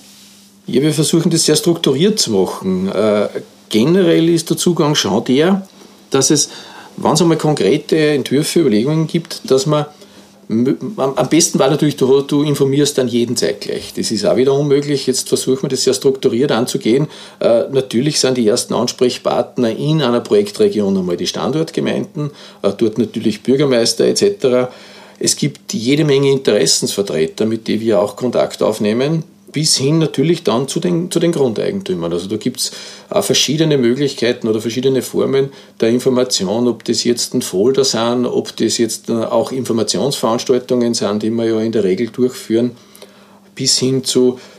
Ja, 0.67 0.83
wir 0.83 0.93
versuchen 0.93 1.31
das 1.31 1.45
sehr 1.45 1.55
strukturiert 1.55 2.19
zu 2.19 2.33
machen. 2.33 2.89
Äh, 2.89 3.29
generell 3.69 4.29
ist 4.29 4.51
der 4.51 4.57
Zugang 4.57 4.97
schon 4.97 5.25
der, 5.25 5.67
dass 6.11 6.31
es, 6.31 6.49
wenn 6.97 7.13
es 7.13 7.23
einmal 7.23 7.39
konkrete 7.39 7.97
Entwürfe, 7.97 8.61
Überlegungen 8.61 9.07
gibt, 9.07 9.49
dass 9.51 9.67
man 9.67 9.87
am 10.49 11.29
besten 11.29 11.59
war 11.59 11.69
natürlich, 11.71 11.97
du, 11.97 12.21
du, 12.23 12.43
informierst 12.43 12.99
dann 12.99 13.09
jeden 13.09 13.37
zeitgleich. 13.37 13.93
Das 13.95 14.11
ist 14.11 14.25
auch 14.25 14.37
wieder 14.37 14.53
unmöglich. 14.53 15.07
Jetzt 15.07 15.29
versuchen 15.29 15.62
wir 15.62 15.69
das 15.71 15.83
sehr 15.83 15.95
strukturiert 15.95 16.53
anzugehen. 16.53 17.09
Äh, 17.41 17.65
natürlich 17.71 18.21
sind 18.21 18.37
die 18.37 18.47
ersten 18.47 18.75
Ansprechpartner 18.75 19.71
in 19.71 20.03
einer 20.03 20.21
Projektregion 20.21 20.97
einmal 20.97 21.17
die 21.17 21.26
Standortgemeinden, 21.26 22.31
äh, 22.62 22.73
dort 22.76 22.99
natürlich 22.99 23.43
Bürgermeister 23.43 24.05
etc. 24.05 24.71
Es 25.19 25.35
gibt 25.37 25.73
jede 25.73 26.05
Menge 26.05 26.31
Interessensvertreter, 26.31 27.47
mit 27.47 27.67
denen 27.67 27.81
wir 27.81 28.00
auch 28.00 28.15
Kontakt 28.15 28.62
aufnehmen 28.62 29.25
bis 29.57 29.79
hin 29.79 29.99
natürlich 29.99 30.45
dann 30.45 30.69
zu 30.69 30.81
den, 30.81 31.11
zu 31.11 31.19
den 31.19 31.33
Grundeigentümern. 31.33 32.13
Also 32.13 32.29
da 32.29 32.37
gibt 32.37 32.61
es 32.61 32.73
verschiedene 33.09 33.79
Möglichkeiten 33.79 34.49
oder 34.49 34.61
verschiedene 34.61 35.01
Formen 35.01 35.49
der 35.81 35.89
Information, 35.89 36.69
ob 36.69 36.85
das 36.85 37.05
jetzt 37.05 37.33
ein 37.33 37.41
Folder 37.41 37.83
sind, 37.83 38.27
ob 38.27 38.55
das 38.59 38.77
jetzt 38.77 39.11
auch 39.11 39.53
Informationsveranstaltungen 39.53 40.93
sind, 40.93 41.23
die 41.23 41.31
wir 41.31 41.47
ja 41.47 41.61
in 41.61 41.73
der 41.73 41.85
Regel 41.85 42.09
durchführen, 42.09 42.73
bis 43.55 43.79
hin 43.79 44.05
zu 44.05 44.39
äh, 44.39 44.56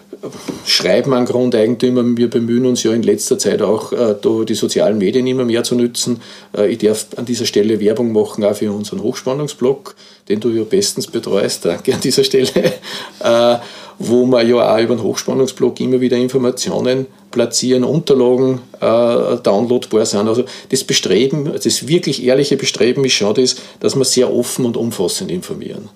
Schreiben 0.65 1.13
an 1.13 1.25
Grundeigentümer. 1.25 2.03
Wir 2.17 2.29
bemühen 2.29 2.65
uns 2.65 2.83
ja 2.83 2.91
in 2.93 3.03
letzter 3.03 3.37
Zeit 3.37 3.61
auch, 3.61 3.91
äh, 3.93 4.15
die 4.45 4.55
sozialen 4.55 4.97
Medien 4.97 5.27
immer 5.27 5.45
mehr 5.45 5.63
zu 5.63 5.75
nutzen. 5.75 6.21
Äh, 6.55 6.71
ich 6.71 6.79
darf 6.79 7.07
an 7.15 7.25
dieser 7.25 7.45
Stelle 7.45 7.79
Werbung 7.79 8.11
machen, 8.11 8.43
auch 8.43 8.55
für 8.55 8.71
unseren 8.71 9.01
Hochspannungsblog, 9.01 9.95
den 10.29 10.39
du 10.39 10.49
ja 10.49 10.63
bestens 10.63 11.07
betreust. 11.07 11.65
Danke 11.65 11.93
an 11.93 12.01
dieser 12.01 12.23
Stelle. 12.23 12.47
Äh, 13.19 13.57
wo 13.99 14.27
wir 14.27 14.43
ja 14.43 14.75
auch 14.75 14.79
über 14.79 14.95
den 14.95 15.01
Hochspannungsblock 15.01 15.79
immer 15.79 15.99
wieder 15.99 16.17
Informationen 16.17 17.07
platzieren, 17.31 17.83
Unterlagen 17.83 18.61
downloadbar 18.79 20.05
sind. 20.05 20.27
Also 20.27 20.43
das 20.69 20.83
Bestreben, 20.83 21.51
das 21.51 21.87
wirklich 21.87 22.23
ehrliche 22.23 22.57
Bestreben 22.57 23.03
ist 23.05 23.13
schon 23.13 23.33
das, 23.33 23.55
dass 23.79 23.95
wir 23.95 24.05
sehr 24.05 24.31
offen 24.31 24.65
und 24.65 24.77
umfassend 24.77 25.31
informieren. 25.31 25.89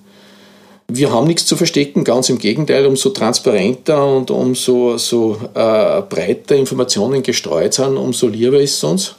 Wir 0.94 1.12
haben 1.12 1.28
nichts 1.28 1.46
zu 1.46 1.56
verstecken, 1.56 2.04
ganz 2.04 2.30
im 2.30 2.38
Gegenteil, 2.38 2.86
umso 2.86 3.10
transparenter 3.10 4.06
und 4.06 4.30
umso 4.30 4.98
so, 4.98 5.38
äh, 5.54 6.02
breiter 6.02 6.56
Informationen 6.56 7.24
gestreut 7.24 7.74
sind, 7.74 7.98
umso 7.98 8.28
lieber 8.28 8.60
ist 8.60 8.76
es 8.76 8.84
uns. 8.84 9.16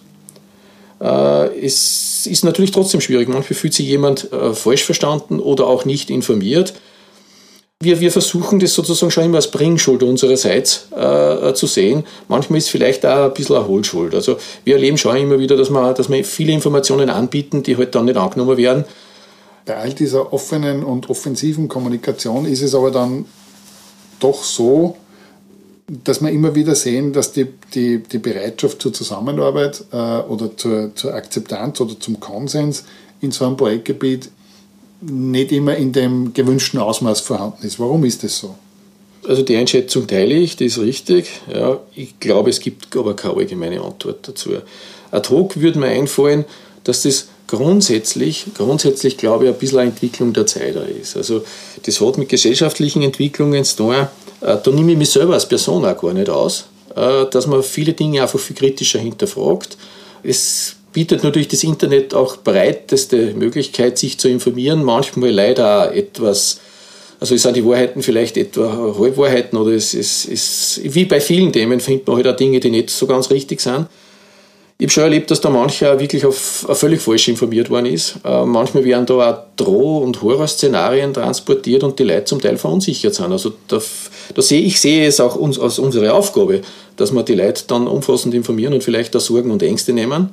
Äh, 1.00 1.64
es 1.64 2.26
ist 2.26 2.44
natürlich 2.44 2.72
trotzdem 2.72 3.00
schwierig. 3.00 3.28
Manchmal 3.28 3.56
fühlt 3.56 3.74
sich 3.74 3.86
jemand 3.86 4.30
äh, 4.32 4.52
falsch 4.52 4.84
verstanden 4.84 5.40
oder 5.40 5.66
auch 5.66 5.84
nicht 5.84 6.10
informiert 6.10 6.74
wir, 7.82 8.00
wir 8.00 8.12
versuchen 8.12 8.60
das 8.60 8.74
sozusagen 8.74 9.10
schon 9.10 9.24
immer 9.24 9.36
als 9.36 9.50
Bringschuld 9.50 10.02
unsererseits 10.02 10.88
äh, 10.96 11.52
zu 11.52 11.66
sehen. 11.66 12.04
Manchmal 12.28 12.58
ist 12.58 12.66
es 12.66 12.70
vielleicht 12.70 13.04
auch 13.04 13.26
ein 13.26 13.34
bisschen 13.34 13.56
eine 13.56 13.66
Hohlschuld. 13.66 14.14
Also 14.14 14.36
wir 14.64 14.74
erleben 14.74 14.96
schon 14.98 15.16
immer 15.16 15.38
wieder, 15.38 15.56
dass 15.56 15.70
wir, 15.70 15.92
dass 15.92 16.08
wir 16.08 16.24
viele 16.24 16.52
Informationen 16.52 17.10
anbieten, 17.10 17.62
die 17.62 17.76
halt 17.76 17.94
dann 17.94 18.04
nicht 18.04 18.16
angenommen 18.16 18.56
werden. 18.56 18.84
Bei 19.64 19.76
all 19.76 19.92
dieser 19.92 20.32
offenen 20.32 20.82
und 20.82 21.08
offensiven 21.08 21.68
Kommunikation 21.68 22.46
ist 22.46 22.62
es 22.62 22.74
aber 22.74 22.90
dann 22.90 23.26
doch 24.18 24.42
so, 24.42 24.96
dass 25.86 26.20
wir 26.20 26.30
immer 26.30 26.54
wieder 26.54 26.74
sehen, 26.74 27.12
dass 27.12 27.32
die, 27.32 27.46
die, 27.74 27.98
die 27.98 28.18
Bereitschaft 28.18 28.80
zur 28.80 28.92
Zusammenarbeit 28.92 29.84
äh, 29.92 29.96
oder 29.96 30.56
zur, 30.56 30.94
zur 30.94 31.14
Akzeptanz 31.14 31.80
oder 31.80 31.98
zum 31.98 32.18
Konsens 32.18 32.84
in 33.20 33.30
so 33.30 33.44
einem 33.44 33.56
Projektgebiet 33.56 34.30
nicht 35.00 35.52
immer 35.52 35.76
in 35.76 35.92
dem 35.92 36.32
gewünschten 36.32 36.80
Ausmaß 36.80 37.20
vorhanden 37.20 37.66
ist. 37.66 37.78
Warum 37.78 38.04
ist 38.04 38.22
das 38.22 38.38
so? 38.38 38.54
Also 39.26 39.42
die 39.42 39.56
Einschätzung 39.56 40.06
teile 40.06 40.34
ich, 40.34 40.56
die 40.56 40.66
ist 40.66 40.78
richtig. 40.78 41.30
Ja, 41.52 41.80
ich 41.94 42.18
glaube, 42.18 42.50
es 42.50 42.60
gibt 42.60 42.96
aber 42.96 43.14
keine 43.14 43.34
allgemeine 43.36 43.80
Antwort 43.80 44.26
dazu. 44.26 44.50
Ad 45.10 45.28
hoc 45.30 45.60
würde 45.60 45.78
mir 45.78 45.88
einfallen, 45.88 46.44
dass 46.84 47.02
das 47.02 47.28
grundsätzlich, 47.52 48.46
grundsätzlich 48.56 49.18
glaube 49.18 49.44
ich, 49.44 49.50
ein 49.50 49.58
bisschen 49.58 49.80
eine 49.80 49.90
Entwicklung 49.90 50.32
der 50.32 50.46
Zeit 50.46 50.74
ist. 50.74 51.18
Also 51.18 51.44
das 51.84 52.00
hat 52.00 52.16
mit 52.16 52.30
gesellschaftlichen 52.30 53.02
Entwicklungen 53.02 53.62
zu 53.62 53.76
tun. 53.76 53.94
Äh, 54.40 54.56
da 54.62 54.70
nehme 54.70 54.92
ich 54.92 54.98
mich 54.98 55.10
selber 55.10 55.34
als 55.34 55.46
Person 55.46 55.84
auch 55.84 56.00
gar 56.00 56.14
nicht 56.14 56.30
aus, 56.30 56.64
äh, 56.96 57.26
dass 57.30 57.46
man 57.46 57.62
viele 57.62 57.92
Dinge 57.92 58.22
einfach 58.22 58.38
viel 58.38 58.56
kritischer 58.56 59.00
hinterfragt. 59.00 59.76
Es 60.22 60.76
bietet 60.94 61.24
natürlich 61.24 61.48
das 61.48 61.62
Internet 61.62 62.14
auch 62.14 62.38
breiteste 62.38 63.34
Möglichkeit, 63.34 63.98
sich 63.98 64.18
zu 64.18 64.28
informieren. 64.28 64.82
Manchmal 64.82 65.30
leider 65.30 65.90
auch 65.90 65.92
etwas, 65.92 66.58
also 67.20 67.36
sind 67.36 67.54
die 67.54 67.66
Wahrheiten 67.66 68.02
vielleicht 68.02 68.38
etwa 68.38 68.96
Halbwahrheiten 68.98 69.58
oder 69.58 69.72
es 69.72 69.92
ist, 69.92 70.80
wie 70.84 71.04
bei 71.04 71.20
vielen 71.20 71.52
Themen 71.52 71.80
findet 71.80 72.06
man 72.06 72.16
halt 72.16 72.28
auch 72.28 72.36
Dinge, 72.36 72.60
die 72.60 72.70
nicht 72.70 72.88
so 72.88 73.06
ganz 73.06 73.30
richtig 73.30 73.60
sind. 73.60 73.88
Ich 74.78 74.86
habe 74.86 74.92
schon 74.92 75.04
erlebt, 75.04 75.30
dass 75.30 75.40
da 75.40 75.48
mancher 75.48 76.00
wirklich 76.00 76.26
auf, 76.26 76.68
auf 76.68 76.78
völlig 76.78 77.00
falsch 77.00 77.28
informiert 77.28 77.70
worden 77.70 77.86
ist. 77.86 78.18
Äh, 78.24 78.44
manchmal 78.44 78.84
werden 78.84 79.06
da 79.06 79.30
auch 79.30 79.38
Droh- 79.56 79.98
und 79.98 80.20
Horrorszenarien 80.22 81.14
transportiert 81.14 81.84
und 81.84 81.98
die 81.98 82.04
Leute 82.04 82.24
zum 82.24 82.40
Teil 82.40 82.56
verunsichert 82.56 83.14
sind. 83.14 83.30
Also 83.30 83.52
da, 83.68 83.80
da 84.34 84.42
sehe 84.42 84.60
ich 84.60 84.80
sehe 84.80 85.06
es 85.06 85.20
auch 85.20 85.36
uns, 85.36 85.58
als 85.58 85.78
unsere 85.78 86.12
Aufgabe, 86.12 86.62
dass 86.96 87.12
wir 87.12 87.22
die 87.22 87.34
Leute 87.34 87.62
dann 87.68 87.86
umfassend 87.86 88.34
informieren 88.34 88.74
und 88.74 88.82
vielleicht 88.82 89.14
auch 89.14 89.20
Sorgen 89.20 89.52
und 89.52 89.62
Ängste 89.62 89.92
nehmen. 89.92 90.30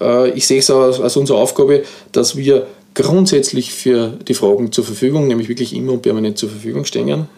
Äh, 0.00 0.30
ich 0.30 0.46
sehe 0.46 0.58
es 0.58 0.70
als, 0.70 1.00
als 1.00 1.16
unsere 1.16 1.38
Aufgabe, 1.38 1.84
dass 2.12 2.36
wir 2.36 2.66
grundsätzlich 2.94 3.72
für 3.72 4.18
die 4.28 4.34
Fragen 4.34 4.72
zur 4.72 4.84
Verfügung, 4.84 5.26
nämlich 5.26 5.48
wirklich 5.48 5.74
immer 5.74 5.92
und 5.92 6.02
permanent 6.02 6.38
zur 6.38 6.48
Verfügung 6.48 6.84
stehen. 6.84 7.28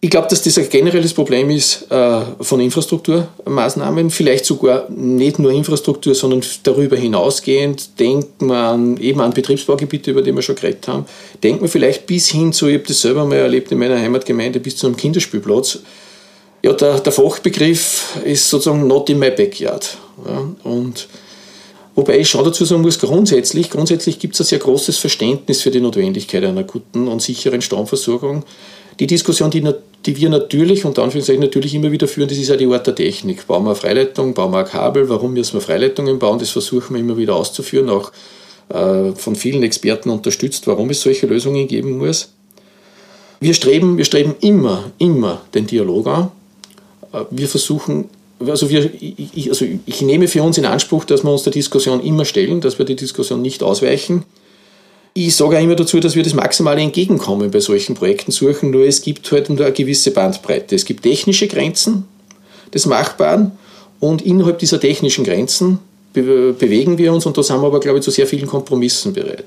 Ich 0.00 0.10
glaube, 0.10 0.28
dass 0.28 0.42
das 0.42 0.58
ein 0.58 0.68
generelles 0.68 1.14
Problem 1.14 1.48
ist 1.48 1.90
äh, 1.90 2.20
von 2.40 2.60
Infrastrukturmaßnahmen, 2.60 4.10
vielleicht 4.10 4.44
sogar 4.44 4.88
nicht 4.90 5.38
nur 5.38 5.50
Infrastruktur, 5.50 6.14
sondern 6.14 6.42
darüber 6.64 6.96
hinausgehend. 6.96 7.98
Denken 7.98 8.46
wir 8.46 8.56
an, 8.56 8.98
eben 8.98 9.20
an 9.20 9.32
Betriebsbaugebiete, 9.32 10.10
über 10.10 10.20
die 10.20 10.34
wir 10.34 10.42
schon 10.42 10.54
geredet 10.54 10.86
haben. 10.86 11.06
Denken 11.42 11.62
wir 11.62 11.68
vielleicht 11.68 12.06
bis 12.06 12.28
hin 12.28 12.52
zu, 12.52 12.66
ich 12.68 12.74
habe 12.74 12.86
das 12.86 13.00
selber 13.00 13.24
mal 13.24 13.36
erlebt 13.36 13.72
in 13.72 13.78
meiner 13.78 13.98
Heimatgemeinde, 13.98 14.60
bis 14.60 14.76
zu 14.76 14.86
einem 14.86 14.96
Kinderspielplatz. 14.96 15.78
Ja, 16.62 16.72
der, 16.74 17.00
der 17.00 17.12
Fachbegriff 17.12 18.18
ist 18.24 18.50
sozusagen 18.50 18.86
not 18.86 19.08
in 19.08 19.18
my 19.18 19.30
backyard. 19.30 19.96
Ja, 20.26 20.70
und 20.70 21.08
Wobei 21.96 22.18
ich 22.18 22.28
schon 22.28 22.44
dazu 22.44 22.66
sagen 22.66 22.82
muss, 22.82 22.98
grundsätzlich, 22.98 23.70
grundsätzlich 23.70 24.18
gibt 24.18 24.34
es 24.34 24.40
ein 24.40 24.44
sehr 24.44 24.58
großes 24.58 24.98
Verständnis 24.98 25.62
für 25.62 25.70
die 25.70 25.80
Notwendigkeit 25.80 26.44
einer 26.44 26.62
guten 26.62 27.08
und 27.08 27.22
sicheren 27.22 27.62
Stromversorgung. 27.62 28.44
Die 29.00 29.06
Diskussion, 29.06 29.50
die, 29.50 29.66
die 30.04 30.16
wir 30.16 30.28
natürlich 30.28 30.84
und 30.84 30.98
Anführungszeichen 30.98 31.40
natürlich 31.40 31.74
immer 31.74 31.90
wieder 31.90 32.06
führen, 32.06 32.28
das 32.28 32.36
ist 32.36 32.48
ja 32.48 32.56
die 32.56 32.66
Art 32.66 32.86
der 32.86 32.94
Technik. 32.94 33.46
Bauen 33.46 33.64
wir 33.64 33.70
eine 33.70 33.76
Freileitung, 33.76 34.34
bauen 34.34 34.52
wir 34.52 34.58
ein 34.58 34.66
Kabel, 34.66 35.08
warum 35.08 35.32
müssen 35.32 35.54
wir 35.54 35.62
Freileitungen 35.62 36.18
bauen? 36.18 36.38
Das 36.38 36.50
versuchen 36.50 36.94
wir 36.94 37.00
immer 37.00 37.16
wieder 37.16 37.34
auszuführen, 37.34 37.88
auch 37.88 38.12
äh, 38.68 39.12
von 39.12 39.34
vielen 39.34 39.62
Experten 39.62 40.10
unterstützt, 40.10 40.66
warum 40.66 40.90
es 40.90 41.00
solche 41.00 41.26
Lösungen 41.26 41.66
geben 41.66 41.96
muss. 41.96 42.28
Wir 43.40 43.54
streben, 43.54 43.96
wir 43.96 44.04
streben 44.04 44.34
immer, 44.40 44.92
immer 44.98 45.40
den 45.54 45.66
Dialog 45.66 46.06
an. 46.08 46.30
Äh, 47.14 47.24
wir 47.30 47.48
versuchen 47.48 48.10
also, 48.38 48.68
wir, 48.68 48.90
ich, 49.00 49.48
also 49.48 49.64
ich 49.86 50.02
nehme 50.02 50.28
für 50.28 50.42
uns 50.42 50.58
in 50.58 50.66
Anspruch, 50.66 51.04
dass 51.04 51.24
wir 51.24 51.32
uns 51.32 51.44
der 51.44 51.52
Diskussion 51.52 52.02
immer 52.02 52.24
stellen, 52.24 52.60
dass 52.60 52.78
wir 52.78 52.84
die 52.84 52.96
Diskussion 52.96 53.40
nicht 53.40 53.62
ausweichen. 53.62 54.24
ich 55.14 55.34
sage 55.34 55.56
auch 55.56 55.62
immer 55.62 55.76
dazu, 55.76 56.00
dass 56.00 56.14
wir 56.14 56.22
das 56.22 56.34
maximale 56.34 56.82
Entgegenkommen 56.82 57.50
bei 57.50 57.60
solchen 57.60 57.94
Projekten 57.94 58.32
suchen, 58.32 58.70
nur 58.70 58.84
es 58.84 59.00
gibt 59.00 59.30
halt 59.32 59.48
nur 59.48 59.60
eine 59.60 59.72
gewisse 59.72 60.10
Bandbreite. 60.10 60.74
Es 60.74 60.84
gibt 60.84 61.04
technische 61.04 61.48
Grenzen 61.48 62.04
des 62.74 62.84
Machbaren 62.84 63.52
und 64.00 64.20
innerhalb 64.22 64.58
dieser 64.58 64.80
technischen 64.80 65.24
Grenzen 65.24 65.78
be 66.12 66.52
bewegen 66.52 66.98
wir 66.98 67.12
uns 67.12 67.24
und 67.24 67.36
da 67.36 67.42
sind 67.42 67.60
wir 67.60 67.66
aber, 67.66 67.80
glaube 67.80 67.98
ich, 67.98 68.04
zu 68.04 68.10
sehr 68.10 68.26
vielen 68.26 68.46
Kompromissen 68.46 69.14
bereit. 69.14 69.46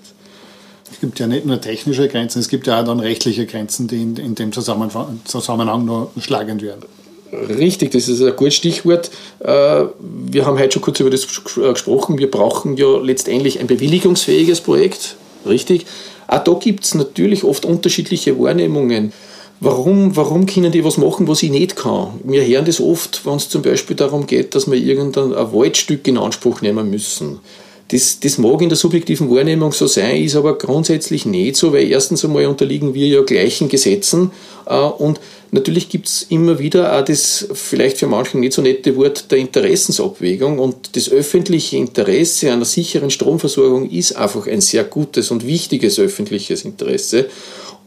Es 0.91 0.99
gibt 0.99 1.19
ja 1.19 1.27
nicht 1.27 1.45
nur 1.45 1.61
technische 1.61 2.07
Grenzen, 2.07 2.39
es 2.39 2.49
gibt 2.49 2.65
ja 2.65 2.81
auch 2.81 2.85
dann 2.85 2.99
rechtliche 2.99 3.45
Grenzen, 3.45 3.87
die 3.87 4.01
in, 4.01 4.17
in 4.17 4.35
dem 4.35 4.51
Zusammenhang, 4.51 5.19
Zusammenhang 5.25 5.85
noch 5.85 6.11
schlagend 6.19 6.63
werden. 6.63 6.85
Richtig, 7.31 7.91
das 7.91 8.07
ist 8.07 8.21
ein 8.21 8.35
gutes 8.35 8.55
Stichwort. 8.55 9.11
Äh, 9.39 9.85
wir 9.99 10.45
haben 10.45 10.57
heute 10.57 10.73
schon 10.73 10.81
kurz 10.81 10.99
über 10.99 11.09
das 11.09 11.27
gesprochen. 11.27 12.17
Wir 12.17 12.29
brauchen 12.29 12.75
ja 12.77 12.97
letztendlich 12.97 13.59
ein 13.59 13.67
bewilligungsfähiges 13.67 14.61
Projekt. 14.61 15.15
Richtig. 15.45 15.85
Auch 16.27 16.43
da 16.43 16.53
gibt 16.53 16.85
es 16.85 16.95
natürlich 16.95 17.43
oft 17.43 17.65
unterschiedliche 17.65 18.37
Wahrnehmungen. 18.39 19.13
Warum, 19.61 20.15
warum 20.15 20.45
können 20.45 20.71
die 20.71 20.85
was 20.85 20.97
machen, 20.97 21.27
was 21.27 21.43
ich 21.43 21.51
nicht 21.51 21.75
kann? 21.75 22.19
Wir 22.23 22.45
hören 22.45 22.65
das 22.65 22.79
oft, 22.79 23.25
wenn 23.25 23.35
es 23.35 23.49
zum 23.49 23.61
Beispiel 23.61 23.95
darum 23.95 24.25
geht, 24.25 24.55
dass 24.55 24.71
wir 24.71 24.77
irgendein 24.77 25.31
Waldstück 25.31 26.07
in 26.07 26.17
Anspruch 26.17 26.61
nehmen 26.61 26.89
müssen. 26.89 27.39
Das, 27.89 28.19
das 28.19 28.37
mag 28.37 28.61
in 28.61 28.69
der 28.69 28.77
subjektiven 28.77 29.31
Wahrnehmung 29.31 29.71
so 29.71 29.87
sein, 29.87 30.23
ist 30.23 30.35
aber 30.35 30.57
grundsätzlich 30.59 31.25
nicht 31.25 31.55
so, 31.55 31.73
weil 31.73 31.89
erstens 31.89 32.23
einmal 32.23 32.45
unterliegen 32.45 32.93
wir 32.93 33.07
ja 33.07 33.21
gleichen 33.23 33.67
Gesetzen 33.67 34.31
äh, 34.67 34.75
und 34.77 35.19
natürlich 35.49 35.89
gibt 35.89 36.07
es 36.07 36.23
immer 36.29 36.59
wieder 36.59 36.95
auch 36.95 37.03
das 37.03 37.47
vielleicht 37.51 37.97
für 37.97 38.05
manchen 38.05 38.41
nicht 38.41 38.53
so 38.53 38.61
nette 38.61 38.95
Wort 38.95 39.31
der 39.31 39.39
Interessensabwägung 39.39 40.59
und 40.59 40.95
das 40.95 41.09
öffentliche 41.09 41.77
Interesse 41.77 42.51
einer 42.51 42.65
sicheren 42.65 43.09
Stromversorgung 43.09 43.89
ist 43.89 44.15
einfach 44.15 44.45
ein 44.45 44.61
sehr 44.61 44.83
gutes 44.83 45.31
und 45.31 45.47
wichtiges 45.47 45.97
öffentliches 45.97 46.65
Interesse 46.65 47.25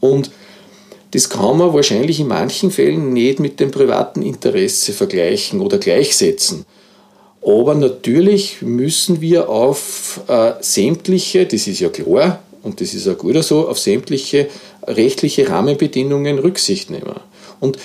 und 0.00 0.32
das 1.12 1.28
kann 1.28 1.58
man 1.58 1.74
wahrscheinlich 1.74 2.18
in 2.18 2.26
manchen 2.26 2.70
Fällen 2.70 3.12
nicht 3.12 3.38
mit 3.38 3.60
dem 3.60 3.70
privaten 3.70 4.22
Interesse 4.22 4.92
vergleichen 4.92 5.60
oder 5.60 5.78
gleichsetzen. 5.78 6.64
Aber 7.44 7.74
natürlich 7.74 8.62
müssen 8.62 9.20
wir 9.20 9.48
auf 9.48 10.20
äh, 10.28 10.52
sämtliche, 10.60 11.44
das 11.44 11.66
ist 11.66 11.80
ja 11.80 11.88
klar 11.88 12.40
und 12.62 12.80
das 12.80 12.94
ist 12.94 13.08
auch 13.08 13.18
gut 13.18 13.42
so, 13.42 13.68
auf 13.68 13.78
sämtliche 13.78 14.46
rechtliche 14.86 15.48
Rahmenbedingungen 15.48 16.38
Rücksicht 16.38 16.90
nehmen. 16.90 17.14
Und 17.58 17.78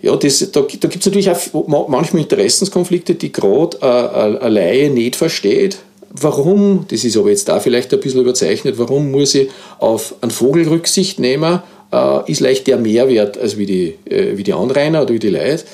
ja, 0.00 0.16
das, 0.16 0.38
da, 0.50 0.60
da 0.60 0.66
gibt 0.66 0.96
es 0.96 1.06
natürlich 1.06 1.30
auch 1.30 1.88
manchmal 1.88 2.22
Interessenskonflikte, 2.22 3.16
die 3.16 3.32
gerade 3.32 3.76
äh, 3.82 3.84
eine 3.84 4.48
Laie 4.48 4.90
nicht 4.90 5.16
versteht. 5.16 5.78
Warum, 6.10 6.86
das 6.88 7.04
ist 7.04 7.18
aber 7.18 7.28
jetzt 7.28 7.48
da 7.48 7.60
vielleicht 7.60 7.92
ein 7.92 8.00
bisschen 8.00 8.22
überzeichnet, 8.22 8.78
warum 8.78 9.10
muss 9.10 9.34
ich 9.34 9.50
auf 9.78 10.14
einen 10.22 10.30
Vogel 10.30 10.66
Rücksicht 10.66 11.20
nehmen, 11.20 11.60
äh, 11.92 12.30
ist 12.30 12.40
leicht 12.40 12.66
der 12.66 12.78
Mehrwert 12.78 13.36
als 13.36 13.58
wie 13.58 13.66
die, 13.66 13.96
äh, 14.10 14.38
wie 14.38 14.42
die 14.42 14.54
Anrainer 14.54 15.02
oder 15.02 15.12
wie 15.12 15.18
die 15.18 15.28
Leute 15.28 15.64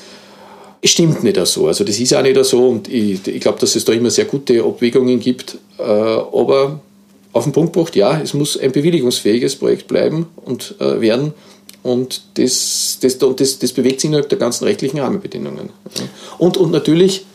stimmt 0.91 1.23
nicht 1.23 1.37
so. 1.45 1.67
Also 1.67 1.83
das 1.83 1.99
ist 1.99 2.13
auch 2.13 2.21
nicht 2.21 2.43
so 2.45 2.67
und 2.67 2.87
ich, 2.87 3.25
ich 3.27 3.41
glaube, 3.41 3.59
dass 3.59 3.75
es 3.75 3.85
da 3.85 3.93
immer 3.93 4.09
sehr 4.09 4.25
gute 4.25 4.63
Abwägungen 4.63 5.19
gibt. 5.19 5.57
Äh, 5.77 5.83
aber 5.83 6.79
auf 7.33 7.43
den 7.43 7.53
Punkt 7.53 7.73
gebracht, 7.73 7.95
ja, 7.95 8.19
es 8.19 8.33
muss 8.33 8.57
ein 8.57 8.71
bewilligungsfähiges 8.71 9.55
Projekt 9.55 9.87
bleiben 9.87 10.27
und 10.43 10.75
äh, 10.79 10.99
werden. 10.99 11.33
Und 11.83 12.21
das, 12.33 12.97
das, 13.01 13.17
das, 13.17 13.59
das 13.59 13.71
bewegt 13.71 14.01
sich 14.01 14.09
innerhalb 14.09 14.29
der 14.29 14.37
ganzen 14.37 14.65
rechtlichen 14.65 14.99
Rahmenbedingungen. 14.99 15.69
Und, 16.37 16.57
und 16.57 16.71
natürlich, 16.71 17.25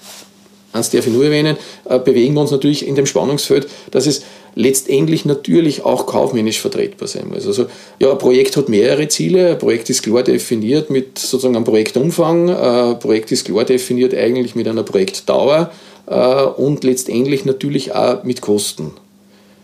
eins 0.72 0.90
darf 0.90 1.06
ich 1.06 1.12
nur 1.12 1.24
erwähnen, 1.24 1.56
äh, 1.88 1.98
bewegen 1.98 2.34
wir 2.34 2.40
uns 2.40 2.50
natürlich 2.50 2.86
in 2.86 2.94
dem 2.94 3.06
Spannungsfeld, 3.06 3.68
dass 3.90 4.06
es 4.06 4.22
letztendlich 4.54 5.24
natürlich 5.24 5.84
auch 5.84 6.06
kaufmännisch 6.06 6.60
vertretbar 6.60 7.08
sein 7.08 7.28
muss. 7.28 7.46
Also 7.46 7.66
ja, 7.98 8.12
ein 8.12 8.18
Projekt 8.18 8.56
hat 8.56 8.68
mehrere 8.68 9.08
Ziele, 9.08 9.52
ein 9.52 9.58
Projekt 9.58 9.88
ist 9.90 10.02
klar 10.02 10.22
definiert 10.22 10.90
mit 10.90 11.18
sozusagen 11.18 11.56
einem 11.56 11.64
Projektumfang, 11.64 12.50
ein 12.50 12.98
Projekt 12.98 13.32
ist 13.32 13.44
klar 13.44 13.64
definiert 13.64 14.14
eigentlich 14.14 14.54
mit 14.54 14.68
einer 14.68 14.82
Projektdauer 14.82 15.70
äh, 16.06 16.42
und 16.44 16.84
letztendlich 16.84 17.44
natürlich 17.44 17.94
auch 17.94 18.24
mit 18.24 18.40
Kosten. 18.40 18.92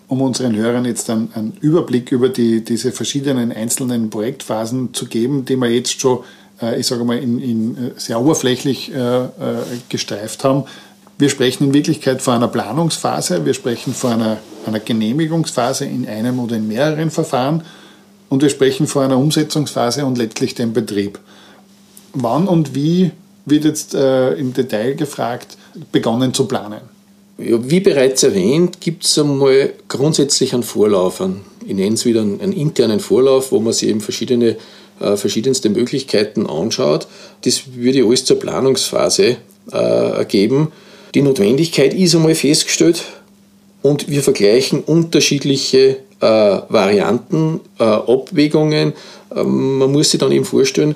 Um 0.06 0.22
unseren 0.22 0.56
Hörern 0.56 0.86
jetzt 0.86 1.10
einen, 1.10 1.30
einen 1.34 1.58
Überblick 1.60 2.12
über 2.12 2.30
die, 2.30 2.64
diese 2.64 2.92
verschiedenen 2.92 3.52
einzelnen 3.52 4.08
Projektphasen 4.08 4.94
zu 4.94 5.06
geben, 5.06 5.44
die 5.44 5.56
wir 5.56 5.68
jetzt 5.68 6.00
schon, 6.00 6.20
äh, 6.62 6.80
ich 6.80 6.86
sage 6.86 7.04
mal, 7.04 7.18
in, 7.18 7.38
in 7.38 7.76
äh, 7.76 7.90
sehr 7.96 8.20
oberflächlich 8.20 8.92
gestreift 9.88 10.44
haben, 10.44 10.64
wir 11.18 11.28
sprechen 11.28 11.64
in 11.64 11.74
Wirklichkeit 11.74 12.22
von 12.22 12.34
einer 12.34 12.48
Planungsphase, 12.48 13.44
wir 13.44 13.54
sprechen 13.54 13.92
von 13.92 14.12
einer, 14.12 14.38
einer 14.66 14.80
Genehmigungsphase 14.80 15.84
in 15.84 16.06
einem 16.06 16.38
oder 16.38 16.56
in 16.56 16.68
mehreren 16.68 17.10
Verfahren 17.10 17.64
und 18.28 18.42
wir 18.42 18.50
sprechen 18.50 18.86
von 18.86 19.04
einer 19.04 19.18
Umsetzungsphase 19.18 20.06
und 20.06 20.16
letztlich 20.16 20.54
dem 20.54 20.72
Betrieb. 20.72 21.18
Wann 22.12 22.46
und 22.46 22.74
wie 22.74 23.10
wird 23.46 23.64
jetzt 23.64 23.94
äh, 23.94 24.34
im 24.34 24.52
Detail 24.52 24.94
gefragt, 24.94 25.58
begonnen 25.90 26.34
zu 26.34 26.46
planen? 26.46 26.80
Ja, 27.38 27.58
wie 27.68 27.80
bereits 27.80 28.22
erwähnt, 28.22 28.80
gibt 28.80 29.04
es 29.04 29.18
einmal 29.18 29.72
grundsätzlich 29.88 30.54
einen 30.54 30.62
Vorlauf, 30.62 31.20
einen, 31.20 31.40
ich 31.64 31.74
nenne 31.74 31.94
es 31.94 32.04
wieder 32.04 32.20
einen, 32.20 32.40
einen, 32.40 32.52
internen 32.52 33.00
Vorlauf, 33.00 33.52
wo 33.52 33.60
man 33.60 33.72
sich 33.72 33.88
eben 33.88 34.00
verschiedene, 34.00 34.56
äh, 35.00 35.16
verschiedenste 35.16 35.70
Möglichkeiten 35.70 36.46
anschaut. 36.46 37.06
Das 37.42 37.74
würde 37.74 38.04
alles 38.04 38.24
zur 38.24 38.38
Planungsphase 38.38 39.36
äh, 39.72 39.76
ergeben. 39.76 40.72
Die 41.14 41.22
Notwendigkeit 41.22 41.94
ist 41.94 42.14
einmal 42.14 42.34
festgestellt 42.34 43.04
und 43.82 44.08
wir 44.08 44.22
vergleichen 44.22 44.80
unterschiedliche 44.82 45.98
äh, 46.20 46.26
Varianten, 46.68 47.60
äh, 47.78 47.84
Abwägungen. 47.84 48.92
Ähm, 49.34 49.78
man 49.78 49.92
muss 49.92 50.10
sich 50.10 50.20
dann 50.20 50.32
eben 50.32 50.44
vorstellen, 50.44 50.94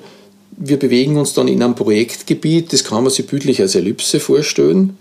wir 0.57 0.77
bewegen 0.77 1.17
uns 1.17 1.33
dann 1.33 1.47
in 1.47 1.63
einem 1.63 1.75
Projektgebiet, 1.75 2.73
das 2.73 2.83
kann 2.83 3.03
man 3.03 3.11
sich 3.11 3.25
bildlich 3.25 3.59
als 3.59 3.75
Ellipse 3.75 4.19
vorstellen. 4.19 4.97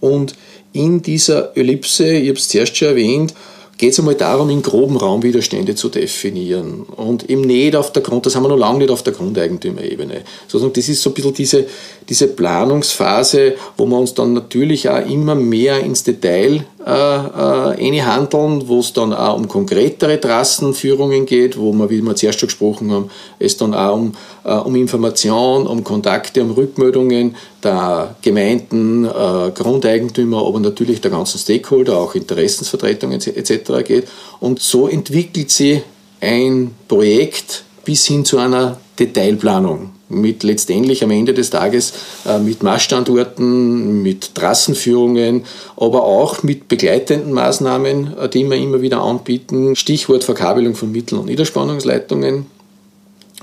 Und 0.00 0.34
in 0.72 1.00
dieser 1.02 1.56
Ellipse, 1.56 2.12
ich 2.12 2.28
habe 2.28 2.38
es 2.38 2.48
zuerst 2.48 2.76
schon 2.76 2.88
erwähnt, 2.88 3.34
geht 3.78 3.92
es 3.92 3.98
einmal 3.98 4.14
darum, 4.14 4.48
in 4.48 4.62
groben 4.62 4.96
Raumwiderstände 4.96 5.74
zu 5.74 5.88
definieren. 5.88 6.82
Und 6.82 7.28
eben 7.28 7.42
nicht 7.42 7.76
auf 7.76 7.92
der 7.92 8.02
Grund, 8.02 8.24
das 8.24 8.34
haben 8.34 8.44
wir 8.44 8.48
noch 8.48 8.56
lange 8.56 8.78
nicht 8.78 8.90
auf 8.90 9.02
der 9.02 9.12
Grundeigentümerebene. 9.12 10.22
Sozusagen, 10.48 10.72
das 10.72 10.88
ist 10.88 11.02
so 11.02 11.10
ein 11.10 11.14
bisschen 11.14 11.34
diese, 11.34 11.66
diese 12.08 12.28
Planungsphase, 12.28 13.54
wo 13.76 13.86
wir 13.86 13.98
uns 13.98 14.14
dann 14.14 14.32
natürlich 14.32 14.88
auch 14.88 15.04
immer 15.06 15.34
mehr 15.34 15.80
ins 15.80 16.04
Detail 16.04 16.64
äh, 16.86 16.90
äh, 16.90 18.00
handeln, 18.00 18.68
wo 18.68 18.78
es 18.78 18.92
dann 18.92 19.12
auch 19.12 19.36
um 19.36 19.48
konkretere 19.48 20.20
Trassenführungen 20.20 21.26
geht, 21.26 21.58
wo 21.58 21.72
wir, 21.72 21.90
wie 21.90 22.00
wir 22.00 22.14
zuerst 22.14 22.38
schon 22.38 22.46
gesprochen 22.46 22.92
haben, 22.92 23.10
es 23.40 23.56
dann 23.56 23.74
auch 23.74 23.94
um, 23.96 24.12
äh, 24.44 24.52
um 24.52 24.76
Information, 24.76 25.66
um 25.66 25.82
Kontakte, 25.82 26.42
um 26.42 26.52
Rückmeldungen 26.52 27.34
der 27.64 28.14
Gemeinden, 28.22 29.04
äh, 29.04 29.50
Grundeigentümer, 29.52 30.46
aber 30.46 30.60
natürlich 30.60 31.00
der 31.00 31.10
ganzen 31.10 31.38
Stakeholder, 31.38 31.98
auch 31.98 32.14
Interessensvertretungen 32.14 33.20
etc. 33.20 33.84
geht. 33.84 34.06
Und 34.38 34.60
so 34.60 34.86
entwickelt 34.86 35.50
sich 35.50 35.82
ein 36.20 36.72
Projekt 36.86 37.64
bis 37.84 38.06
hin 38.06 38.24
zu 38.24 38.38
einer 38.38 38.78
Detailplanung 38.96 39.95
mit 40.08 40.42
letztendlich 40.42 41.02
am 41.02 41.10
Ende 41.10 41.34
des 41.34 41.50
Tages 41.50 41.92
äh, 42.26 42.38
mit 42.38 42.62
Maßstandorten, 42.62 44.02
mit 44.02 44.34
Trassenführungen, 44.34 45.44
aber 45.76 46.04
auch 46.04 46.42
mit 46.42 46.68
begleitenden 46.68 47.32
Maßnahmen, 47.32 48.16
äh, 48.16 48.28
die 48.28 48.48
wir 48.48 48.56
immer 48.56 48.82
wieder 48.82 49.00
anbieten. 49.00 49.74
Stichwort 49.74 50.24
Verkabelung 50.24 50.74
von 50.74 50.92
Mittel- 50.92 51.18
und 51.18 51.26
Niederspannungsleitungen 51.26 52.46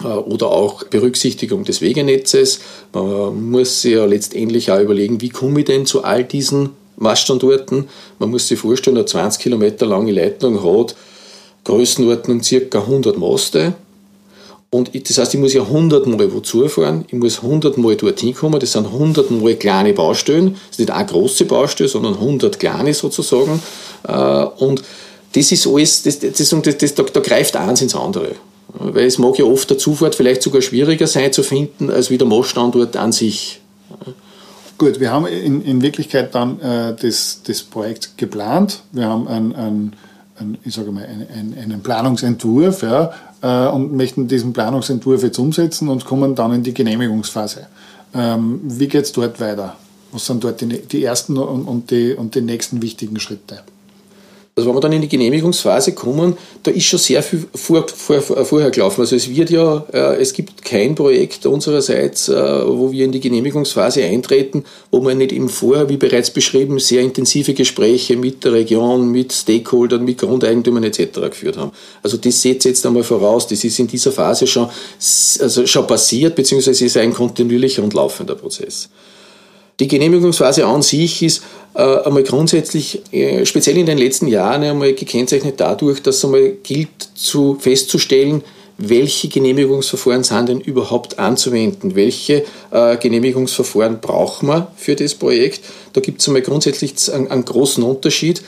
äh, 0.04 0.08
oder 0.08 0.48
auch 0.48 0.84
Berücksichtigung 0.86 1.66
des 1.66 1.82
Wegenetzes. 1.82 2.60
Man 2.94 3.52
muss 3.52 3.82
sich 3.82 3.94
ja 3.94 4.06
letztendlich 4.06 4.72
auch 4.72 4.80
überlegen, 4.80 5.22
wie 5.22 5.30
komme 5.30 5.60
ich 5.60 5.66
denn 5.66 5.86
zu 5.86 6.04
all 6.04 6.24
diesen 6.24 6.70
Maßstandorten. 6.98 7.90
Man 8.20 8.32
muss 8.32 8.48
sich 8.48 8.60
vorstellen, 8.60 8.98
eine 8.98 9.06
20 9.06 9.42
Kilometer 9.42 9.86
lange 9.86 10.12
Leitung 10.12 10.64
hat 10.64 10.96
Größenordnung 11.66 12.42
ca. 12.42 12.80
100 12.80 13.18
Maste 13.18 13.74
und 14.74 14.90
das 15.08 15.20
heißt, 15.20 15.36
ich 15.36 15.40
muss 15.40 15.54
ja 15.54 15.68
hundertmal 15.68 16.34
wozu 16.34 16.68
fahren, 16.68 17.06
ich 17.08 17.14
muss 17.14 17.44
hundertmal 17.44 17.96
dorthin 17.96 18.34
kommen, 18.34 18.60
das 18.60 18.72
sind 18.72 18.92
hundertmal 18.92 19.54
kleine 19.54 19.94
Baustellen, 19.94 20.54
das 20.54 20.72
ist 20.72 20.80
nicht 20.80 20.90
eine 20.90 21.06
große 21.06 21.46
Baustelle, 21.46 21.88
sondern 21.88 22.20
hundert 22.20 22.60
kleine 22.60 22.92
sozusagen. 22.96 23.62
Äh, 24.08 24.46
und 24.58 24.82
das 25.34 25.52
ist 25.52 25.68
alles, 25.68 26.02
das, 26.02 26.18
das, 26.18 26.50
das, 26.50 26.78
das, 26.78 26.96
da, 26.96 27.04
da 27.04 27.20
greift 27.20 27.56
eins 27.56 27.84
ins 27.84 27.94
andere. 27.94 28.32
Weil 28.70 29.06
es 29.06 29.20
mag 29.20 29.38
ja 29.38 29.46
oft 29.46 29.70
der 29.70 29.78
Zufahrt 29.78 30.16
vielleicht 30.16 30.42
sogar 30.42 30.64
schwieriger 30.64 31.06
sein 31.06 31.32
zu 31.32 31.44
finden, 31.44 31.92
als 31.92 32.10
wie 32.10 32.18
der 32.18 32.26
Moststandort 32.26 32.98
an 32.98 33.12
sich. 33.12 33.62
Gut, 34.80 35.00
wir 35.00 35.12
haben 35.12 35.28
in, 35.28 35.64
in 35.64 35.84
Wirklichkeit 35.84 36.34
dann 36.34 36.60
äh, 36.60 36.96
das, 37.00 37.42
das 37.46 37.62
Projekt 37.62 38.18
geplant. 38.18 38.82
Wir 38.92 39.06
haben 39.06 39.28
ein, 39.28 39.56
ein, 39.56 39.94
ein 40.44 40.58
ich 40.64 40.74
sage 40.74 40.92
mal, 40.92 41.06
einen, 41.06 41.58
einen 41.58 41.82
Planungsentwurf, 41.82 42.84
ja, 42.84 43.12
äh, 43.42 43.68
und 43.70 43.94
möchten 43.94 44.28
diesen 44.28 44.54
Planungsentwurf 44.54 45.24
jetzt 45.24 45.40
umsetzen 45.40 45.90
und 45.90 46.06
kommen 46.06 46.36
dann 46.36 46.54
in 46.54 46.64
die 46.64 46.74
Genehmigungsphase. 46.74 47.68
Ähm, 48.14 48.62
wie 48.64 48.88
geht 48.88 49.06
es 49.06 49.12
dort 49.12 49.40
weiter? 49.40 49.76
Was 50.12 50.26
sind 50.28 50.44
dort 50.44 50.62
die, 50.62 50.68
die 50.68 51.04
ersten 51.04 51.38
und, 51.38 51.66
und, 51.66 51.92
die, 51.92 52.14
und 52.14 52.36
die 52.36 52.42
nächsten 52.42 52.82
wichtigen 52.82 53.20
Schritte? 53.20 53.62
Also 54.56 54.70
wenn 54.70 54.76
wir 54.76 54.82
dann 54.82 54.94
in 54.94 55.02
die 55.02 55.08
Genehmigungsphase 55.08 55.94
kommen, 55.94 56.38
da 56.62 56.70
ist 56.70 56.86
schon 56.86 57.00
sehr 57.00 57.24
viel 57.24 57.46
vor, 57.56 57.88
vor, 57.88 58.22
vorher 58.22 58.70
gelaufen. 58.70 59.02
Also 59.02 59.16
es 59.16 59.28
wird 59.28 59.50
ja, 59.50 59.84
äh, 59.92 60.22
es 60.22 60.32
gibt 60.32 60.64
kein 60.64 60.94
Projekt 60.94 61.48
unsererseits, 61.48 62.30
äh, 62.30 62.34
wo 62.68 62.92
wir 62.92 63.06
in 63.06 63.12
die 63.12 63.20
Genehmigungsphase 63.20 64.04
eintreten, 64.04 64.64
wo 64.92 65.02
wir 65.02 65.16
nicht 65.16 65.32
im 65.32 65.50
Vorher, 65.50 65.90
wie 65.90 65.98
bereits 65.98 66.30
beschrieben, 66.30 66.78
sehr 66.78 67.02
intensive 67.02 67.56
Gespräche 67.56 68.16
mit 68.16 68.44
der 68.46 68.54
Region, 68.54 69.10
mit 69.10 69.34
Stakeholdern, 69.34 70.06
mit 70.06 70.20
Grundeigentümern 70.20 70.84
etc. 70.84 71.22
geführt 71.32 71.58
haben. 71.58 71.72
Also 72.04 72.18
das 72.18 72.40
setzt 72.40 72.66
jetzt 72.66 72.86
einmal 72.86 73.04
voraus, 73.04 73.48
das 73.48 73.64
ist 73.64 73.80
in 73.80 73.88
dieser 73.88 74.12
Phase 74.12 74.46
schon, 74.46 74.70
also 75.40 75.66
schon 75.66 75.88
passiert, 75.88 76.36
beziehungsweise 76.36 76.86
ist 76.86 76.98
ein 76.98 77.12
kontinuierlicher 77.12 77.82
und 77.82 77.96
laufender 77.96 78.36
Prozess. 78.36 78.88
Die 79.80 79.88
Genehmigungsphase 79.88 80.66
an 80.66 80.82
sich 80.82 81.24
ist 81.24 81.44
äh, 81.74 81.82
einmal 81.82 82.24
grundsätzlich, 82.24 83.02
äh, 83.12 83.46
speziell 83.46 83.78
in 83.78 83.88
den 83.88 83.98
letzten 83.98 84.28
Jahren, 84.28 84.64
einmal 84.64 84.94
gekennzeichnet 84.94 85.60
dadurch, 85.60 86.02
dass 86.02 86.24
einmal 86.24 86.52
gilt 86.62 86.90
zu 87.16 87.58
festzustellen, 87.60 88.44
welche 88.78 89.28
Genehmigungsverfahren 89.28 90.24
sind 90.24 90.50
denn 90.50 90.60
überhaupt 90.60 91.20
anzuwenden? 91.20 91.96
Welche 91.96 92.44
äh, 92.72 92.98
Genehmigungsverfahren 92.98 94.00
brauchen 94.02 94.48
wir 94.48 94.72
für 94.76 94.96
das 94.96 95.14
Projekt? 95.16 95.62
Da 95.94 96.02
gibt 96.02 96.22
es 96.22 96.28
einmal 96.28 96.42
grundsätzlich 96.42 96.94
einen, 97.12 97.30
einen 97.30 97.46
großen 97.46 97.84
Unterschied. 97.84 98.42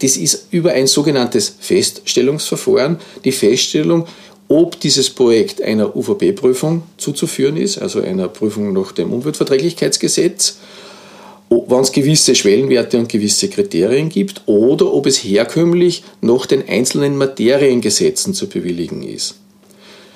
Das 0.00 0.16
ist 0.16 0.48
über 0.50 0.72
ein 0.72 0.86
sogenanntes 0.86 1.54
Feststellungsverfahren. 1.60 2.98
Die 3.24 3.32
Feststellung, 3.32 4.06
ob 4.52 4.78
dieses 4.80 5.08
Projekt 5.08 5.62
einer 5.62 5.96
UVP-Prüfung 5.96 6.82
zuzuführen 6.98 7.56
ist, 7.56 7.78
also 7.78 8.02
einer 8.02 8.28
Prüfung 8.28 8.74
nach 8.74 8.92
dem 8.92 9.10
Umweltverträglichkeitsgesetz, 9.10 10.58
wenn 11.48 11.80
es 11.80 11.92
gewisse 11.92 12.34
Schwellenwerte 12.34 12.98
und 12.98 13.08
gewisse 13.08 13.48
Kriterien 13.48 14.10
gibt 14.10 14.42
oder 14.46 14.92
ob 14.92 15.06
es 15.06 15.24
herkömmlich 15.24 16.04
nach 16.20 16.44
den 16.44 16.68
einzelnen 16.68 17.16
Materiengesetzen 17.16 18.34
zu 18.34 18.46
bewilligen 18.48 19.02
ist. 19.02 19.36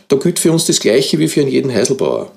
Da 0.09 0.17
gilt 0.17 0.39
für 0.39 0.53
uns 0.53 0.67
das 0.67 0.81
Gleiche 0.81 1.19
wie 1.19 1.29
für 1.29 1.43
jeden 1.43 1.73
Heiselbauer. 1.73 2.31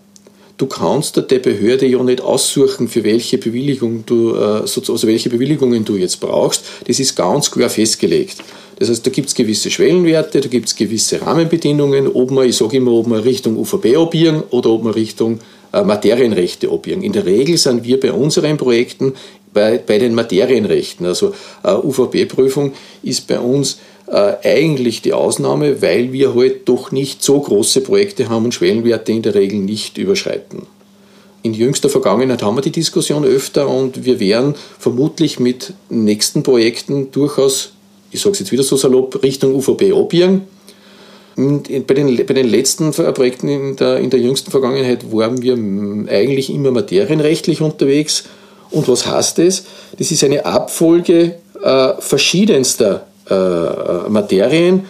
Du 0.59 0.65
kannst 0.65 1.15
der 1.15 1.39
Behörde 1.39 1.87
ja 1.87 2.03
nicht 2.03 2.19
aussuchen, 2.19 2.89
für 2.89 3.05
welche 3.05 3.37
Bewilligung 3.37 4.03
du, 4.05 4.35
äh, 4.35 4.63
also 4.65 5.07
welche 5.07 5.29
Bewilligungen 5.29 5.85
du 5.85 5.95
jetzt 5.95 6.19
brauchst. 6.19 6.65
Das 6.85 6.99
ist 6.99 7.15
ganz 7.15 7.49
klar 7.49 7.69
festgelegt. 7.69 8.43
Das 8.77 8.89
heißt, 8.89 9.05
da 9.05 9.09
gibt 9.09 9.29
es 9.29 9.35
gewisse 9.35 9.71
Schwellenwerte, 9.71 10.41
da 10.41 10.49
gibt 10.49 10.67
es 10.67 10.75
gewisse 10.75 11.21
Rahmenbedingungen, 11.21 12.09
ob 12.13 12.31
man, 12.31 12.45
ich 12.45 12.57
sage 12.57 12.75
immer, 12.75 12.91
ob 12.91 13.07
man 13.07 13.21
Richtung 13.21 13.57
UVB 13.57 13.95
abbiegen 13.95 14.43
oder 14.49 14.71
ob 14.71 14.83
man 14.83 14.91
Richtung 14.91 15.39
äh, 15.71 15.81
Materienrechte 15.81 16.69
abbiegen. 16.69 17.03
In 17.03 17.13
der 17.13 17.25
Regel 17.25 17.57
sind 17.57 17.85
wir 17.85 17.97
bei 17.97 18.11
unseren 18.11 18.57
Projekten 18.57 19.13
bei, 19.53 19.77
bei 19.77 19.97
den 19.97 20.13
Materienrechten. 20.13 21.05
Also 21.05 21.33
äh, 21.63 21.71
UVB-Prüfung 21.71 22.73
ist 23.01 23.27
bei 23.27 23.39
uns 23.39 23.79
eigentlich 24.11 25.01
die 25.01 25.13
Ausnahme, 25.13 25.81
weil 25.81 26.11
wir 26.11 26.33
halt 26.33 26.67
doch 26.67 26.91
nicht 26.91 27.23
so 27.23 27.39
große 27.39 27.81
Projekte 27.81 28.29
haben 28.29 28.45
und 28.45 28.53
Schwellenwerte 28.53 29.11
in 29.11 29.21
der 29.21 29.35
Regel 29.35 29.59
nicht 29.59 29.97
überschreiten. 29.97 30.63
In 31.43 31.53
jüngster 31.53 31.89
Vergangenheit 31.89 32.41
haben 32.43 32.57
wir 32.57 32.61
die 32.61 32.71
Diskussion 32.71 33.23
öfter 33.23 33.69
und 33.69 34.03
wir 34.05 34.19
werden 34.19 34.55
vermutlich 34.77 35.39
mit 35.39 35.73
nächsten 35.89 36.43
Projekten 36.43 37.11
durchaus, 37.11 37.71
ich 38.11 38.19
sage 38.19 38.33
es 38.33 38.39
jetzt 38.39 38.51
wieder 38.51 38.63
so 38.63 38.75
salopp, 38.75 39.21
Richtung 39.23 39.55
UVB 39.55 39.93
abbiegen 39.93 40.41
bei 41.87 41.93
den, 41.93 42.15
bei 42.25 42.33
den 42.33 42.49
letzten 42.49 42.91
Projekten 42.91 43.47
in 43.47 43.75
der, 43.77 43.99
in 43.99 44.09
der 44.09 44.19
jüngsten 44.19 44.51
Vergangenheit 44.51 45.11
waren 45.13 45.41
wir 45.41 45.53
eigentlich 46.11 46.49
immer 46.49 46.71
materienrechtlich 46.71 47.61
unterwegs. 47.61 48.25
Und 48.71 48.89
was 48.89 49.07
heißt 49.07 49.37
das? 49.37 49.63
Das 49.97 50.11
ist 50.11 50.23
eine 50.23 50.45
Abfolge 50.45 51.35
äh, 51.63 51.93
verschiedenster 51.99 53.07
äh, 53.29 54.09
Materien. 54.09 54.85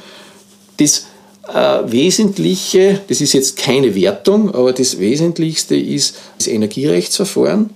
Das 0.78 1.08
äh, 1.48 1.92
Wesentliche, 1.92 3.02
das 3.08 3.22
ist 3.22 3.34
jetzt 3.34 3.58
keine 3.58 3.96
Wertung, 3.96 4.54
aber 4.54 4.74
das 4.74 5.00
Wesentlichste 5.00 5.76
ist 5.76 6.16
das 6.38 6.48
Energierechtsverfahren. 6.48 7.72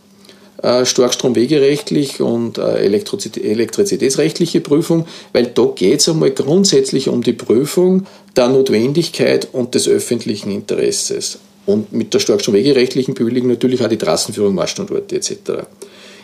Äh, 0.64 0.86
starkstromwegerechtlich 0.86 2.22
und 2.22 2.58
äh, 2.58 2.76
elektrizitätsrechtliche 2.78 4.62
Prüfung, 4.62 5.06
weil 5.34 5.48
da 5.48 5.66
geht 5.76 6.00
es 6.00 6.08
einmal 6.08 6.32
grundsätzlich 6.32 7.10
um 7.10 7.22
die 7.22 7.34
Prüfung 7.34 8.06
der 8.38 8.48
Notwendigkeit 8.48 9.50
und 9.52 9.76
des 9.76 9.90
öffentlichen 9.90 10.52
Interesses. 10.52 11.40
Und 11.66 11.92
mit 11.92 12.14
der 12.14 12.20
starkstromwegerechtlichen 12.20 13.14
Bewilligung 13.14 13.50
natürlich 13.50 13.84
auch 13.84 13.90
die 13.90 13.98
Trassenführung, 13.98 14.56
Marschstandorte 14.56 15.18
etc. 15.18 15.66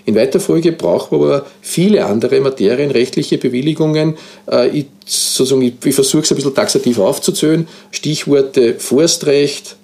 In 0.09 0.15
weiter 0.15 0.39
Folge 0.39 0.71
brauchen 0.71 1.19
wir 1.19 1.25
aber 1.27 1.45
viele 1.61 2.03
andere 2.03 2.41
materienrechtliche 2.41 3.37
Bewilligungen. 3.37 4.17
Äh, 4.51 4.69
ich 4.69 4.87
versuche 5.05 6.23
es 6.23 6.31
ein 6.31 6.35
bisschen 6.35 6.55
taxativ 6.55 6.97
aufzuzählen. 6.97 7.67
Stichworte 7.91 8.79
Forstrecht, 8.79 9.75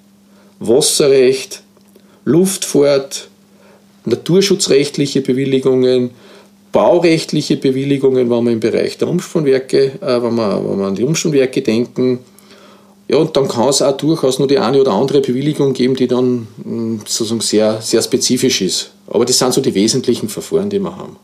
Wasserrecht, 0.59 1.61
Luftfahrt, 2.23 3.27
naturschutzrechtliche 4.05 5.21
Bewilligungen, 5.21 6.09
baurechtliche 6.71 7.57
Bewilligungen, 7.57 8.27
wenn 8.27 8.45
wir 8.45 8.51
im 8.51 8.59
Bereich 8.59 8.97
der 8.97 9.07
Umspannwerke, 9.09 9.91
äh, 10.01 10.23
wenn, 10.23 10.33
wir, 10.33 10.59
wenn 10.67 10.79
wir 10.79 10.87
an 10.87 10.95
die 10.95 11.03
Umspannwerke 11.03 11.61
denken. 11.61 12.17
Ja, 13.07 13.17
und 13.17 13.37
dann 13.37 13.47
kann 13.47 13.69
es 13.69 13.81
auch 13.81 13.95
durchaus 13.95 14.39
nur 14.39 14.47
die 14.47 14.57
eine 14.57 14.81
oder 14.81 14.93
andere 14.93 15.21
Bewilligung 15.21 15.73
geben, 15.73 15.95
die 15.95 16.07
dann 16.07 16.47
hm, 16.63 17.01
sozusagen 17.05 17.41
sehr, 17.41 17.81
sehr 17.81 18.01
spezifisch 18.01 18.61
ist. 18.61 18.91
Aber 19.07 19.25
das 19.25 19.37
sind 19.37 19.53
so 19.53 19.61
die 19.61 19.75
wesentlichen 19.75 20.27
Verfahren, 20.27 20.69
die 20.69 20.79
wir 20.79 20.95
haben. 20.95 21.17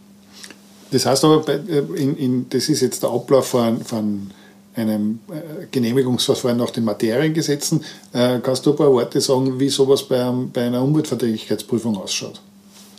Das 0.91 1.05
heißt 1.05 1.23
aber, 1.23 1.43
äh, 1.47 1.79
in, 1.95 2.15
in, 2.17 2.45
das 2.49 2.69
ist 2.69 2.81
jetzt 2.81 3.01
der 3.01 3.09
Ablauf 3.09 3.47
von, 3.47 3.83
von 3.83 4.29
einem 4.75 5.19
äh, 5.29 5.65
Genehmigungsverfahren 5.71 6.57
nach 6.57 6.69
den 6.69 6.83
Materiengesetzen. 6.83 7.83
Äh, 8.13 8.39
kannst 8.43 8.65
du 8.65 8.71
ein 8.71 8.75
paar 8.75 8.91
Worte 8.91 9.19
sagen, 9.19 9.59
wie 9.59 9.69
sowas 9.69 10.03
bei, 10.03 10.31
bei 10.53 10.61
einer 10.63 10.83
Umweltverträglichkeitsprüfung 10.83 11.97
ausschaut? 11.97 12.41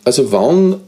Also 0.05 0.33
wann 0.33 0.81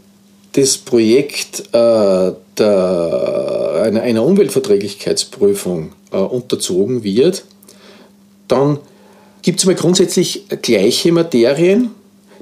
das 0.52 0.76
Projekt 0.78 1.60
äh, 1.72 2.32
der, 2.58 3.82
einer, 3.84 4.02
einer, 4.02 4.24
Umweltverträglichkeitsprüfung 4.24 5.92
äh, 6.12 6.16
unterzogen 6.16 7.02
wird, 7.02 7.44
dann 8.48 8.78
gibt 9.42 9.60
es 9.60 9.66
mal 9.66 9.74
grundsätzlich 9.74 10.46
gleiche 10.62 11.12
Materien, 11.12 11.90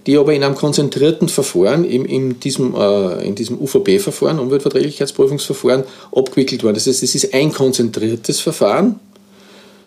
die 0.06 0.16
aber 0.16 0.34
in 0.34 0.42
einem 0.42 0.54
konzentrierten 0.54 1.28
Verfahren, 1.28 1.84
in, 1.84 2.04
in 2.04 2.40
diesem, 2.40 2.74
äh, 2.74 3.30
diesem 3.32 3.60
UVP-Verfahren, 3.60 4.38
Umweltverträglichkeitsprüfungsverfahren, 4.38 5.84
abgewickelt 6.14 6.64
werden. 6.64 6.74
Das 6.74 6.86
heißt, 6.86 7.02
es 7.02 7.14
ist 7.14 7.34
ein 7.34 7.52
konzentriertes 7.52 8.40
Verfahren. 8.40 8.98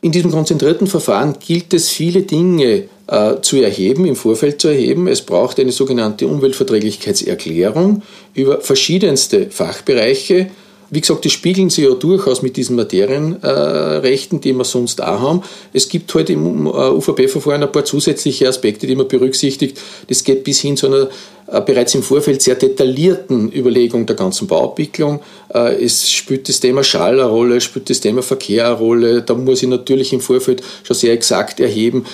In 0.02 0.12
diesem 0.12 0.32
konzentrierten 0.32 0.88
Verfahren 0.88 1.36
gilt 1.40 1.74
es, 1.74 1.90
viele 1.90 2.22
Dinge 2.22 2.84
äh, 3.08 3.42
zu 3.42 3.58
erheben, 3.58 4.06
im 4.06 4.16
Vorfeld 4.16 4.62
zu 4.62 4.68
erheben. 4.68 5.08
Es 5.08 5.22
braucht 5.22 5.60
eine 5.60 5.72
sogenannte 5.72 6.28
Umweltverträglichkeitserklärung 6.28 8.04
über 8.34 8.62
verschiedenste 8.62 9.50
Fachbereiche. 9.50 10.48
Wie 10.90 11.02
gesagt, 11.02 11.26
die 11.26 11.30
spiegeln 11.30 11.70
sich 11.70 11.86
ja 11.86 11.94
durchaus 11.94 12.42
mit 12.42 12.58
diesen 12.58 12.76
Materienrechten, 12.76 14.38
äh, 14.38 14.42
die 14.42 14.54
wir 14.54 14.64
sonst 14.64 15.02
auch 15.02 15.20
haben. 15.20 15.42
Es 15.74 15.90
gibt 15.90 16.14
heute 16.14 16.34
halt 16.34 16.46
im 16.46 16.68
äh, 16.68 16.70
UVP-Verfahren 16.70 17.64
ein 17.64 17.72
paar 17.72 17.86
zusätzliche 17.86 18.48
Aspekte, 18.48 18.86
die 18.86 18.96
man 18.96 19.08
berücksichtigt. 19.08 19.80
Das 20.08 20.24
geht 20.24 20.44
bis 20.44 20.62
hin 20.62 20.78
zu 20.78 20.88
einer 20.88 21.10
äh, 21.48 21.62
bereits 21.62 21.96
im 21.96 22.04
Vorfeld 22.04 22.42
sehr 22.42 22.56
detaillierten 22.56 23.52
Überlegung 23.52 24.06
der 24.06 24.16
ganzen 24.16 24.48
Bauabwicklung. 24.48 25.22
Es 25.50 26.12
spielt 26.12 26.50
das 26.50 26.60
Thema 26.60 26.84
Schall 26.84 27.20
eine 27.20 27.30
Rolle, 27.30 27.62
spielt 27.62 27.90
das 27.90 28.02
Thema 28.02 28.22
Verkehr 28.22 28.66
eine 28.66 28.76
Rolle. 28.76 29.22
Da 29.22 29.34
muss 29.36 29.64
ich 29.64 29.70
natürlich 29.70 30.12
im 30.12 30.20
Vorfeld 30.20 30.62
schon 30.84 30.96
sehr 30.96 31.14
exakt 31.14 31.60
erheben, 31.62 32.06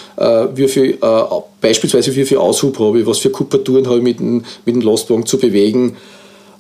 wie 0.53 0.67
viel, 0.67 0.97
beispielsweise 1.59 2.15
wie 2.15 2.25
viel 2.25 2.37
Aushub 2.37 2.77
habe 2.77 2.99
ich, 2.99 3.05
was 3.07 3.17
für 3.17 3.31
Kupaturen 3.31 3.87
habe 3.87 3.97
ich 3.97 4.03
mit 4.03 4.19
dem 4.19 4.81
Lastwagen 4.81 5.25
zu 5.25 5.39
bewegen. 5.39 5.97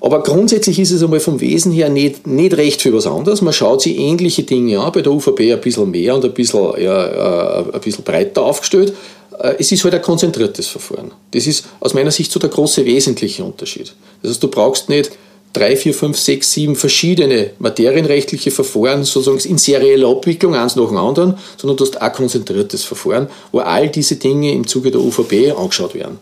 Aber 0.01 0.23
grundsätzlich 0.23 0.79
ist 0.79 0.89
es 0.91 1.03
einmal 1.03 1.19
vom 1.19 1.39
Wesen 1.39 1.71
her 1.71 1.87
nicht, 1.87 2.25
nicht 2.25 2.57
recht 2.57 2.81
für 2.81 2.91
was 2.91 3.05
anderes. 3.05 3.41
Man 3.41 3.53
schaut 3.53 3.83
sich 3.83 3.99
ähnliche 3.99 4.41
Dinge 4.41 4.79
an, 4.79 4.91
bei 4.91 5.03
der 5.03 5.11
UVP 5.11 5.53
ein 5.53 5.61
bisschen 5.61 5.91
mehr 5.91 6.15
und 6.15 6.25
ein 6.25 6.33
bisschen, 6.33 6.81
ja, 6.81 7.63
ein 7.71 7.81
bisschen 7.81 8.03
breiter 8.03 8.41
aufgestellt. 8.41 8.93
Äh, 9.39 9.55
es 9.59 9.71
ist 9.71 9.83
halt 9.83 9.93
ein 9.93 10.01
konzentriertes 10.01 10.67
Verfahren. 10.67 11.11
Das 11.29 11.45
ist 11.45 11.65
aus 11.79 11.93
meiner 11.93 12.09
Sicht 12.09 12.31
so 12.31 12.39
der 12.39 12.49
große 12.49 12.83
wesentliche 12.83 13.43
Unterschied. 13.43 13.93
Das 14.23 14.31
heißt, 14.31 14.43
du 14.43 14.47
brauchst 14.47 14.89
nicht 14.89 15.11
drei, 15.53 15.75
vier, 15.75 15.93
fünf, 15.93 16.17
sechs, 16.17 16.51
sieben 16.51 16.75
verschiedene 16.75 17.51
materienrechtliche 17.59 18.49
Verfahren 18.49 19.03
sozusagen 19.03 19.49
in 19.49 19.57
serieller 19.57 20.09
Abwicklung, 20.09 20.55
eins 20.55 20.75
nach 20.75 20.87
dem 20.87 20.97
anderen, 20.97 21.37
sondern 21.57 21.77
du 21.77 21.85
hast 21.85 22.01
ein 22.01 22.13
konzentriertes 22.13 22.83
Verfahren, 22.85 23.27
wo 23.51 23.59
all 23.59 23.89
diese 23.89 24.15
Dinge 24.15 24.51
im 24.53 24.65
Zuge 24.65 24.91
der 24.91 25.01
UVP 25.01 25.51
angeschaut 25.51 25.93
werden. 25.93 26.19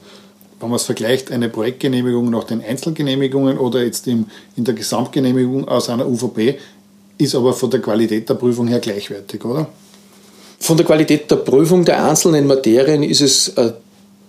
Wenn 0.60 0.70
man 0.70 0.76
es 0.76 0.84
vergleicht, 0.84 1.32
eine 1.32 1.50
Projektgenehmigung 1.50 2.30
nach 2.30 2.44
den 2.44 2.62
Einzelgenehmigungen 2.62 3.58
oder 3.58 3.84
jetzt 3.84 4.08
in, 4.08 4.26
in 4.58 4.66
der 4.66 4.74
Gesamtgenehmigung 4.74 5.68
aus 5.68 5.90
einer 5.90 6.08
UVP, 6.08 6.60
ist 7.18 7.36
aber 7.36 7.54
von 7.54 7.70
der 7.70 7.82
Qualität 7.82 8.28
der 8.28 8.34
Prüfung 8.34 8.68
her 8.68 8.80
gleichwertig, 8.80 9.44
oder? 9.46 9.68
Von 10.60 10.76
der 10.76 10.86
Qualität 10.86 11.32
der 11.32 11.38
Prüfung 11.38 11.86
der 11.86 12.06
einzelnen 12.06 12.46
Materien 12.48 13.04
ist 13.04 13.22
es, 13.22 13.50
äh, 13.50 13.74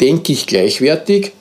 denke 0.01 0.33
ich, 0.33 0.47
gleichwertig. 0.47 1.33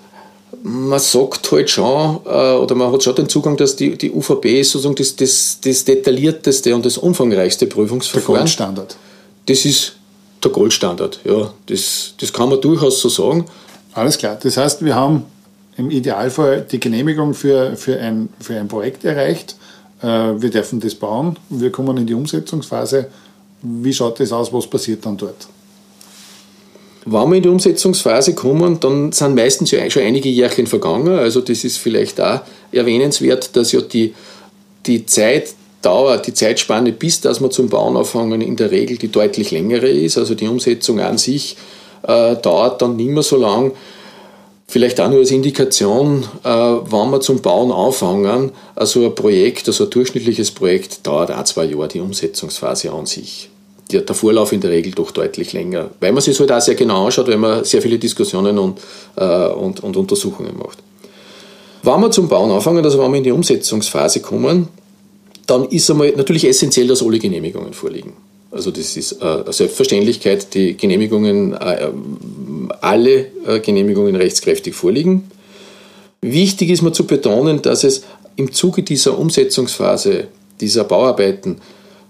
man 0.63 0.99
sagt 0.99 1.51
halt 1.51 1.69
schon, 1.69 2.19
äh, 2.25 2.53
oder 2.55 2.75
man 2.75 2.91
hat 2.91 3.03
schon 3.03 3.15
den 3.15 3.29
Zugang, 3.29 3.55
dass 3.57 3.75
die, 3.75 3.97
die 3.97 4.11
UVP 4.11 4.61
ist 4.61 4.71
sozusagen 4.71 4.95
das, 4.95 5.15
das, 5.15 5.59
das 5.63 5.85
detaillierteste 5.85 6.73
und 6.75 6.85
das 6.85 6.97
umfangreichste 6.97 7.67
Prüfungsverfahren. 7.67 8.33
Der 8.33 8.41
Goldstandard. 8.41 8.97
Das 9.45 9.65
ist 9.65 9.95
der 10.43 10.51
Goldstandard, 10.51 11.19
ja. 11.23 11.53
Das, 11.67 12.13
das 12.19 12.33
kann 12.33 12.49
man 12.49 12.59
durchaus 12.59 12.99
so 12.99 13.09
sagen. 13.09 13.45
Alles 13.93 14.17
klar. 14.17 14.37
Das 14.41 14.57
heißt, 14.57 14.83
wir 14.83 14.95
haben 14.95 15.25
im 15.77 15.89
Idealfall 15.89 16.65
die 16.69 16.79
Genehmigung 16.79 17.33
für, 17.33 17.75
für, 17.75 17.99
ein, 17.99 18.29
für 18.39 18.59
ein 18.59 18.67
Projekt 18.67 19.05
erreicht. 19.05 19.55
Äh, 20.01 20.05
wir 20.05 20.49
dürfen 20.49 20.79
das 20.79 20.95
bauen. 20.95 21.37
Wir 21.49 21.71
kommen 21.71 21.97
in 21.97 22.05
die 22.05 22.13
Umsetzungsphase. 22.13 23.07
Wie 23.61 23.93
schaut 23.93 24.19
das 24.19 24.31
aus? 24.31 24.53
Was 24.53 24.67
passiert 24.67 25.05
dann 25.05 25.17
dort? 25.17 25.47
Wenn 27.05 27.29
wir 27.29 27.37
in 27.37 27.43
die 27.43 27.49
Umsetzungsphase 27.49 28.35
kommen, 28.35 28.79
dann 28.79 29.11
sind 29.11 29.35
meistens 29.35 29.69
schon 29.69 30.03
einige 30.03 30.29
Jährchen 30.29 30.67
vergangen. 30.67 31.17
Also 31.17 31.41
das 31.41 31.63
ist 31.63 31.77
vielleicht 31.77 32.19
auch 32.21 32.41
erwähnenswert, 32.71 33.55
dass 33.55 33.71
ja 33.71 33.81
die, 33.81 34.13
die 34.85 35.05
Zeitdauer, 35.05 36.17
die 36.17 36.33
Zeitspanne, 36.33 36.91
bis 36.91 37.21
dass 37.21 37.41
wir 37.41 37.49
zum 37.49 37.69
Bauen 37.69 37.97
anfangen, 37.97 38.41
in 38.41 38.57
der 38.57 38.71
Regel 38.71 38.97
die 38.97 39.11
deutlich 39.11 39.51
längere 39.51 39.89
ist. 39.89 40.17
Also 40.17 40.35
die 40.35 40.47
Umsetzung 40.47 40.99
an 40.99 41.17
sich 41.17 41.55
äh, 42.03 42.35
dauert 42.35 42.81
dann 42.81 42.95
nicht 42.95 43.09
mehr 43.09 43.23
so 43.23 43.37
lang. 43.37 43.71
Vielleicht 44.67 44.99
auch 45.01 45.09
nur 45.09 45.19
als 45.19 45.31
Indikation, 45.31 46.23
äh, 46.43 46.47
wann 46.47 47.09
wir 47.09 47.21
zum 47.21 47.41
Bauen 47.41 47.71
anfangen, 47.71 48.51
also 48.75 49.05
ein 49.05 49.15
Projekt, 49.15 49.67
also 49.67 49.85
ein 49.85 49.89
durchschnittliches 49.89 50.51
Projekt 50.51 51.05
dauert 51.07 51.31
auch 51.31 51.43
zwei 51.43 51.65
Jahre 51.65 51.87
die 51.87 51.99
Umsetzungsphase 51.99 52.91
an 52.91 53.07
sich 53.07 53.49
der, 53.91 54.01
der 54.01 54.15
Vorlauf 54.15 54.51
in 54.51 54.61
der 54.61 54.71
Regel 54.71 54.91
doch 54.91 55.11
deutlich 55.11 55.53
länger, 55.53 55.89
weil 55.99 56.11
man 56.11 56.21
sich 56.21 56.39
halt 56.39 56.51
auch 56.51 56.61
sehr 56.61 56.75
genau 56.75 57.05
anschaut, 57.05 57.27
weil 57.27 57.37
man 57.37 57.63
sehr 57.63 57.81
viele 57.81 57.97
Diskussionen 57.97 58.57
und, 58.57 58.79
äh, 59.15 59.47
und, 59.47 59.81
und 59.81 59.97
Untersuchungen 59.97 60.57
macht. 60.57 60.79
Wenn 61.81 61.99
wir 62.01 62.11
zum 62.11 62.27
Bauen 62.27 62.51
anfangen, 62.51 62.83
also 62.83 62.99
wenn 62.99 63.11
wir 63.11 63.17
in 63.17 63.23
die 63.23 63.31
Umsetzungsphase 63.31 64.19
kommen, 64.19 64.67
dann 65.47 65.65
ist 65.65 65.89
einmal 65.89 66.11
natürlich 66.15 66.45
essentiell, 66.45 66.87
dass 66.87 67.01
alle 67.01 67.17
Genehmigungen 67.17 67.73
vorliegen. 67.73 68.13
Also 68.51 68.71
das 68.71 68.97
ist 68.97 69.21
äh, 69.21 69.25
eine 69.25 69.53
Selbstverständlichkeit, 69.53 70.53
die 70.53 70.75
Genehmigungen, 70.75 71.53
äh, 71.53 71.91
alle 72.81 73.27
äh, 73.45 73.59
Genehmigungen 73.59 74.15
rechtskräftig 74.15 74.73
vorliegen. 74.73 75.29
Wichtig 76.21 76.69
ist 76.69 76.81
mir 76.81 76.91
zu 76.91 77.05
betonen, 77.05 77.61
dass 77.61 77.83
es 77.83 78.03
im 78.35 78.51
Zuge 78.51 78.83
dieser 78.83 79.17
Umsetzungsphase, 79.17 80.27
dieser 80.59 80.83
Bauarbeiten, 80.83 81.57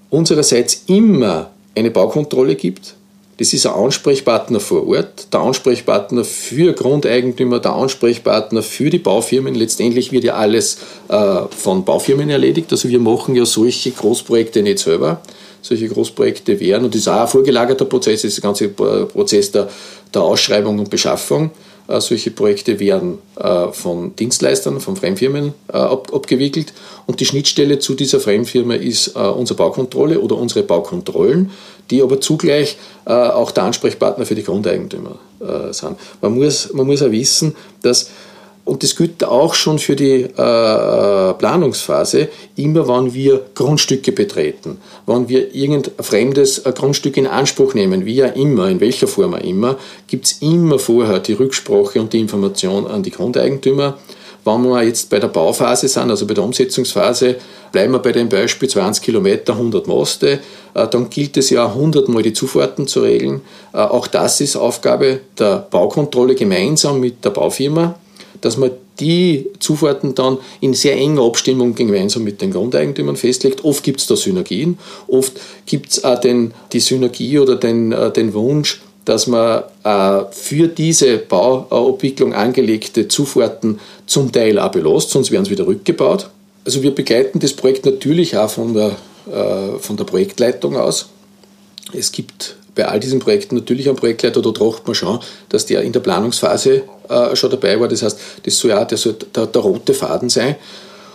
unsererseits 0.10 0.84
immer 0.88 1.52
eine 1.76 1.92
Baukontrolle 1.92 2.56
gibt. 2.56 2.96
Das 3.38 3.54
ist 3.54 3.66
ein 3.66 3.74
Ansprechpartner 3.74 4.60
vor 4.60 4.88
Ort, 4.88 5.28
der 5.32 5.40
Ansprechpartner 5.40 6.26
für 6.26 6.74
Grundeigentümer, 6.74 7.60
der 7.60 7.74
Ansprechpartner 7.74 8.62
für 8.62 8.90
die 8.90 8.98
Baufirmen. 8.98 9.56
Letztendlich 9.56 10.12
wird 10.12 10.26
ja 10.26 10.34
alles 10.34 10.80
äh, 11.08 11.42
von 11.50 11.86
Baufirmen 11.86 12.30
erledigt. 12.30 12.72
Also 12.72 12.90
wir 12.90 13.00
machen 13.00 13.36
ja 13.36 13.46
solche 13.46 13.92
Großprojekte 13.92 14.62
nicht 14.62 14.80
selber. 14.80 15.22
Solche 15.62 15.88
Großprojekte 15.88 16.60
wären, 16.60 16.86
und 16.86 16.94
das 16.94 17.02
ist 17.02 17.08
auch 17.08 17.22
ein 17.22 17.28
vorgelagerter 17.28 17.86
Prozess, 17.86 18.22
das 18.22 18.30
ist 18.30 18.38
der 18.38 18.44
ganze 18.44 18.70
Prozess 18.70 19.52
der, 19.52 19.70
der 20.14 20.22
Ausschreibung 20.22 20.80
und 20.80 20.90
Beschaffung. 20.90 21.52
Äh, 21.90 22.02
solche 22.02 22.30
Projekte 22.30 22.80
werden 22.80 23.18
äh, 23.36 23.72
von 23.72 24.16
Dienstleistern, 24.16 24.80
von 24.80 24.96
Fremdfirmen 24.96 25.54
äh, 25.74 25.78
abgewickelt 25.78 26.74
und 27.08 27.20
die 27.20 27.26
Schnittstelle 27.26 27.80
zu 27.80 27.96
dieser 27.96 28.20
Fremdfirma 28.20 28.76
ist 28.76 29.16
unsere 29.16 29.58
Baukontrolle 29.58 30.20
oder 30.20 30.38
unsere 30.38 30.64
Baukontrollen, 30.64 31.50
die 31.90 32.04
aber 32.04 32.22
zugleich 32.22 32.78
auch 33.06 33.50
der 33.50 33.64
Ansprechpartner 33.64 34.26
für 34.28 34.36
die 34.36 34.44
Grundeigentümer 34.44 35.18
sind. 35.72 35.98
Man 36.22 36.36
muss, 36.36 36.72
man 36.72 36.86
muss 36.86 37.02
auch 37.02 37.10
wissen, 37.10 37.56
dass 37.82 38.12
und 38.70 38.84
das 38.84 38.96
gilt 38.96 39.24
auch 39.24 39.56
schon 39.56 39.80
für 39.80 39.96
die 39.96 40.22
äh, 40.22 40.28
Planungsphase, 41.34 42.30
immer 42.56 42.88
wenn 42.88 43.16
wir 43.16 43.42
Grundstücke 43.56 44.12
betreten, 44.12 44.78
wenn 45.08 45.28
wir 45.28 45.56
irgendein 45.56 45.92
fremdes 46.00 46.60
äh, 46.60 46.72
Grundstück 46.72 47.18
in 47.18 47.26
Anspruch 47.26 47.74
nehmen, 47.74 48.06
wie 48.06 48.16
ja 48.16 48.28
immer, 48.28 48.70
in 48.70 48.80
welcher 48.80 49.08
Form 49.08 49.34
auch 49.34 49.40
immer, 49.40 49.78
gibt 50.06 50.28
es 50.28 50.34
immer 50.42 50.78
vorher 50.78 51.18
die 51.18 51.34
Rücksprache 51.34 52.00
und 52.00 52.14
die 52.14 52.20
Information 52.20 52.86
an 52.86 53.02
die 53.02 53.10
Grundeigentümer. 53.10 53.98
Wenn 54.46 54.62
wir 54.62 54.84
jetzt 54.84 55.10
bei 55.10 55.20
der 55.20 55.30
Bauphase 55.30 55.88
sind, 55.88 56.12
also 56.12 56.28
bei 56.28 56.36
der 56.36 56.44
Umsetzungsphase, 56.44 57.38
bleiben 57.72 57.92
wir 57.94 58.00
bei 58.00 58.12
dem 58.12 58.30
Beispiel 58.30 58.70
20 58.70 59.04
Kilometer, 59.04 59.54
100 59.54 59.88
Maste, 59.88 60.40
äh, 60.76 60.88
dann 60.88 61.10
gilt 61.10 61.38
es 61.38 61.50
ja 61.50 61.66
100 61.66 62.08
Mal 62.08 62.22
die 62.22 62.34
Zufahrten 62.34 62.86
zu 62.86 63.02
regeln. 63.02 63.42
Äh, 63.74 63.78
auch 63.78 64.06
das 64.06 64.42
ist 64.42 64.56
Aufgabe 64.56 65.22
der 65.40 65.68
Baukontrolle 65.72 66.36
gemeinsam 66.36 67.00
mit 67.00 67.26
der 67.26 67.32
Baufirma 67.32 67.96
dass 68.42 68.58
man 68.58 68.72
die 69.00 69.48
Zufahrten 69.60 70.16
dann 70.16 70.38
in 70.62 70.74
sehr 70.74 70.96
enger 70.96 71.24
Abstimmung 71.24 71.76
gemeinsam 71.76 72.24
mit 72.24 72.42
den 72.42 72.52
Grundeigentümern 72.52 73.16
festlegt. 73.16 73.64
Oft 73.64 73.84
gibt 73.84 74.02
es 74.02 74.08
da 74.08 74.16
Synergien, 74.16 74.78
oft 75.08 75.40
gibt 75.66 75.92
es 75.92 76.04
auch 76.04 76.20
den, 76.20 76.54
die 76.74 76.80
Synergie 76.80 77.40
oder 77.40 77.56
den, 77.56 77.92
äh, 77.92 78.12
den 78.12 78.34
Wunsch, 78.34 78.82
dass 79.06 79.28
man 79.28 79.64
äh, 79.84 80.26
für 80.32 80.68
diese 80.68 81.18
Bauabwicklung 81.18 82.34
angelegte 82.34 83.08
Zufahrten 83.08 83.80
zum 84.06 84.32
Teil 84.32 84.60
auch 84.60 84.72
belässt, 84.72 85.12
sonst 85.12 85.32
werden 85.32 85.46
sie 85.46 85.52
wieder 85.52 85.66
rückgebaut. 85.66 86.30
Also 86.66 86.84
wir 86.84 86.94
begleiten 86.94 87.40
das 87.40 87.54
Projekt 87.54 87.86
natürlich 87.86 88.38
auch 88.38 88.50
von 88.50 88.74
der, 88.74 88.96
äh, 89.32 89.80
von 89.80 89.98
der 89.98 90.04
Projektleitung 90.04 90.78
aus. 90.78 91.10
Es 91.94 92.12
gibt 92.12 92.58
bei 92.80 92.88
all 92.88 93.00
diesen 93.02 93.20
Projekten 93.20 93.56
natürlich 93.56 93.90
einen 93.90 93.98
Projektleiter, 93.98 94.42
da 94.42 94.52
braucht 94.52 94.88
man 94.88 94.96
schon, 94.96 95.20
dass 95.50 95.66
der 95.66 95.82
in 95.82 95.92
der 95.92 96.00
Planungsphase 96.00 96.84
äh, 97.10 97.36
schon 97.36 97.52
dabei 97.52 97.78
war. 97.78 97.90
Das 97.90 98.04
heißt, 98.04 98.18
das 98.44 98.58
soll 98.58 98.72
ja 98.72 98.86
der, 98.86 98.98
der, 99.36 99.48
der 99.48 99.62
rote 99.62 99.94
Faden 99.94 100.30
sein. 100.30 100.56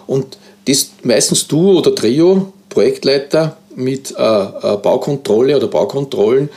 Und 0.07 0.37
das 0.66 0.90
meistens 1.05 1.48
du 1.48 1.79
oder 1.79 1.94
Trio, 1.94 2.53
Projektleiter 2.68 3.57
mit 3.77 4.11
äh, 4.11 4.22
äh, 4.22 4.77
Baukontrolle 4.77 5.57
oder 5.57 5.68
Baukontrollen, 5.68 6.50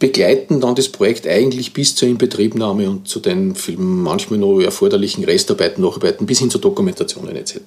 begleiten 0.00 0.60
dann 0.60 0.74
das 0.74 0.88
Projekt 0.88 1.26
eigentlich 1.26 1.72
bis 1.72 1.94
zur 1.94 2.08
Inbetriebnahme 2.08 2.90
und 2.90 3.08
zu 3.08 3.20
den 3.20 3.54
manchmal 3.78 4.40
noch 4.40 4.60
erforderlichen 4.60 5.24
Restarbeiten, 5.24 5.82
Nacharbeiten 5.82 6.26
bis 6.26 6.40
hin 6.40 6.50
zu 6.50 6.58
Dokumentationen 6.58 7.36
etc. 7.36 7.60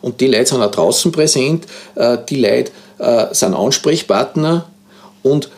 Und 0.00 0.20
die 0.20 0.28
Leute 0.28 0.46
sind 0.46 0.62
auch 0.62 0.70
draußen 0.70 1.10
präsent, 1.10 1.66
äh, 1.96 2.18
die 2.28 2.40
Leute 2.40 2.70
äh, 2.98 3.26
sind 3.34 3.54
Ansprechpartner 3.54 4.66
und 5.26 5.50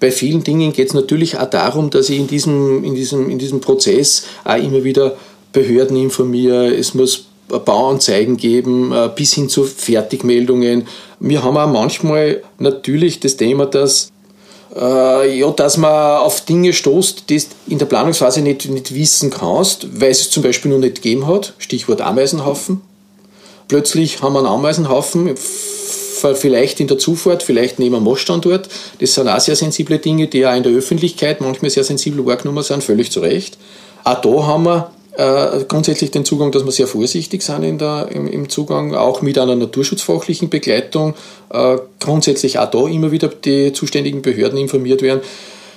bei 0.00 0.10
vielen 0.10 0.42
Dingen 0.42 0.72
geht 0.72 0.88
es 0.88 0.94
natürlich 0.94 1.38
auch 1.38 1.50
darum, 1.50 1.90
dass 1.90 2.08
ich 2.08 2.18
in 2.18 2.26
diesem, 2.26 2.82
in 2.84 2.94
diesem, 2.94 3.28
in 3.28 3.38
diesem 3.38 3.60
Prozess 3.60 4.24
auch 4.44 4.56
immer 4.56 4.82
wieder 4.82 5.16
Behörden 5.52 5.96
informiere. 5.96 6.74
Es 6.74 6.94
muss 6.94 7.26
Bauanzeigen 7.48 8.36
geben, 8.36 8.92
äh, 8.92 9.10
bis 9.14 9.34
hin 9.34 9.48
zu 9.48 9.64
Fertigmeldungen. 9.64 10.86
Wir 11.18 11.42
haben 11.42 11.56
auch 11.56 11.70
manchmal 11.70 12.42
natürlich 12.58 13.20
das 13.20 13.36
Thema, 13.36 13.66
dass, 13.66 14.10
äh, 14.74 15.38
ja, 15.38 15.50
dass 15.50 15.76
man 15.76 16.20
auf 16.20 16.44
Dinge 16.46 16.72
stoßt, 16.72 17.28
die 17.28 17.38
du 17.38 17.44
in 17.68 17.78
der 17.78 17.86
Planungsphase 17.86 18.40
nicht, 18.40 18.70
nicht 18.70 18.94
wissen 18.94 19.30
kannst, 19.30 20.00
weil 20.00 20.12
es 20.12 20.30
zum 20.30 20.42
Beispiel 20.42 20.70
noch 20.70 20.78
nicht 20.78 21.02
gegeben 21.02 21.26
hat. 21.26 21.54
Stichwort 21.58 22.00
Ameisenhaufen. 22.00 22.80
Plötzlich 23.70 24.20
haben 24.20 24.32
wir 24.32 24.40
einen 24.40 24.48
Ameisenhaufen 24.48 25.32
vielleicht 26.34 26.80
in 26.80 26.88
der 26.88 26.98
Zufahrt, 26.98 27.44
vielleicht 27.44 27.78
neben 27.78 27.94
einem 27.94 28.02
Moststandort. 28.02 28.68
Das 28.98 29.14
sind 29.14 29.28
auch 29.28 29.38
sehr 29.38 29.54
sensible 29.54 29.98
Dinge, 29.98 30.26
die 30.26 30.44
auch 30.44 30.56
in 30.56 30.64
der 30.64 30.72
Öffentlichkeit 30.72 31.40
manchmal 31.40 31.70
sehr 31.70 31.84
sensibel 31.84 32.26
wahrgenommen 32.26 32.64
sind, 32.64 32.82
völlig 32.82 33.12
zu 33.12 33.20
Recht. 33.20 33.58
Auch 34.02 34.20
da 34.20 34.28
haben 34.44 34.64
wir 34.64 34.90
äh, 35.16 35.64
grundsätzlich 35.68 36.10
den 36.10 36.24
Zugang, 36.24 36.50
dass 36.50 36.64
wir 36.64 36.72
sehr 36.72 36.88
vorsichtig 36.88 37.42
sind 37.42 37.62
in 37.62 37.78
der, 37.78 38.08
im, 38.10 38.26
im 38.26 38.48
Zugang, 38.48 38.92
auch 38.96 39.22
mit 39.22 39.38
einer 39.38 39.54
naturschutzfachlichen 39.54 40.50
Begleitung. 40.50 41.14
Äh, 41.50 41.76
grundsätzlich 42.00 42.58
auch 42.58 42.72
da 42.72 42.88
immer 42.88 43.12
wieder 43.12 43.28
die 43.28 43.72
zuständigen 43.72 44.20
Behörden 44.20 44.58
informiert 44.58 45.00
werden. 45.00 45.20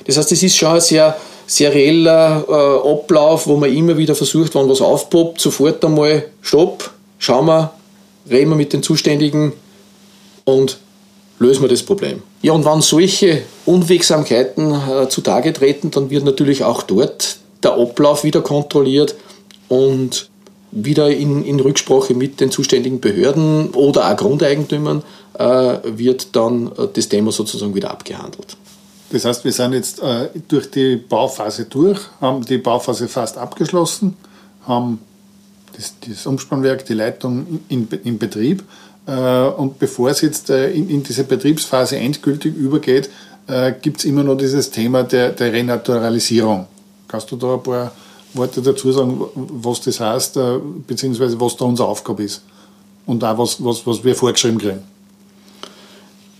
Das 0.07 0.17
heißt, 0.17 0.31
es 0.31 0.41
ist 0.41 0.57
schon 0.57 0.73
ein 0.73 0.81
sehr 0.81 1.15
serieller 1.45 2.43
äh, 2.49 2.89
Ablauf, 2.91 3.45
wo 3.45 3.55
man 3.55 3.71
immer 3.71 3.95
wieder 3.99 4.15
versucht, 4.15 4.55
wenn 4.55 4.67
was 4.67 4.81
aufpoppt, 4.81 5.39
sofort 5.39 5.85
einmal 5.85 6.23
Stopp, 6.41 6.89
schauen 7.19 7.45
wir, 7.45 7.71
reden 8.29 8.49
wir 8.49 8.55
mit 8.55 8.73
den 8.73 8.83
Zuständigen, 8.83 9.53
und 10.45 10.77
lösen 11.39 11.61
wir 11.61 11.69
das 11.69 11.83
Problem. 11.83 12.21
Ja, 12.41 12.53
und 12.53 12.65
wenn 12.65 12.81
solche 12.81 13.43
Unwegsamkeiten 13.65 14.73
äh, 14.73 15.09
zutage 15.09 15.53
treten, 15.53 15.91
dann 15.91 16.09
wird 16.09 16.25
natürlich 16.25 16.63
auch 16.63 16.83
dort 16.83 17.37
der 17.63 17.73
Ablauf 17.73 18.23
wieder 18.23 18.41
kontrolliert 18.41 19.15
und 19.69 20.29
wieder 20.71 21.09
in, 21.09 21.45
in 21.45 21.59
Rücksprache 21.59 22.13
mit 22.13 22.39
den 22.39 22.51
zuständigen 22.51 22.99
Behörden 22.99 23.71
oder 23.71 24.11
auch 24.11 24.17
Grundeigentümern 24.17 25.03
äh, 25.37 25.77
wird 25.85 26.35
dann 26.35 26.67
äh, 26.77 26.87
das 26.91 27.09
Thema 27.09 27.31
sozusagen 27.31 27.75
wieder 27.75 27.91
abgehandelt. 27.91 28.57
Das 29.11 29.25
heißt, 29.25 29.45
wir 29.45 29.51
sind 29.51 29.73
jetzt 29.73 30.01
äh, 30.01 30.29
durch 30.47 30.71
die 30.71 30.95
Bauphase 30.95 31.65
durch, 31.65 31.99
haben 32.19 32.43
die 32.43 32.57
Bauphase 32.57 33.07
fast 33.07 33.37
abgeschlossen, 33.37 34.17
haben 34.65 34.99
das, 35.75 35.93
das 36.07 36.25
Umspannwerk, 36.25 36.85
die 36.85 36.93
Leitung 36.93 37.61
in, 37.69 37.87
in 38.03 38.17
Betrieb 38.17 38.63
äh, 39.05 39.47
und 39.47 39.79
bevor 39.79 40.09
es 40.09 40.21
jetzt 40.21 40.49
äh, 40.49 40.71
in, 40.71 41.03
diese 41.03 41.23
Betriebsphase 41.23 41.97
endgültig 41.97 42.55
übergeht, 42.55 43.09
äh, 43.47 43.73
gibt 43.81 43.99
es 43.99 44.05
immer 44.05 44.23
noch 44.23 44.35
dieses 44.35 44.71
Thema 44.71 45.03
der, 45.03 45.31
der 45.31 45.51
Renaturalisierung. 45.51 46.67
Kannst 47.07 47.31
du 47.31 47.35
da 47.35 47.55
ein 47.55 47.63
paar 47.63 47.91
Worte 48.33 48.61
dazu 48.61 48.91
sagen, 48.91 49.21
was 49.35 49.81
das 49.81 49.99
heißt, 49.99 50.39
beziehungsweise 50.87 51.39
was 51.39 51.55
da 51.55 51.65
unsere 51.65 51.87
Aufgabe 51.87 52.23
ist 52.23 52.41
und 53.05 53.23
auch 53.23 53.37
was, 53.37 53.63
was, 53.63 53.85
was 53.85 54.03
wir 54.03 54.15
vorgeschrieben 54.15 54.57
kriegen? 54.57 54.79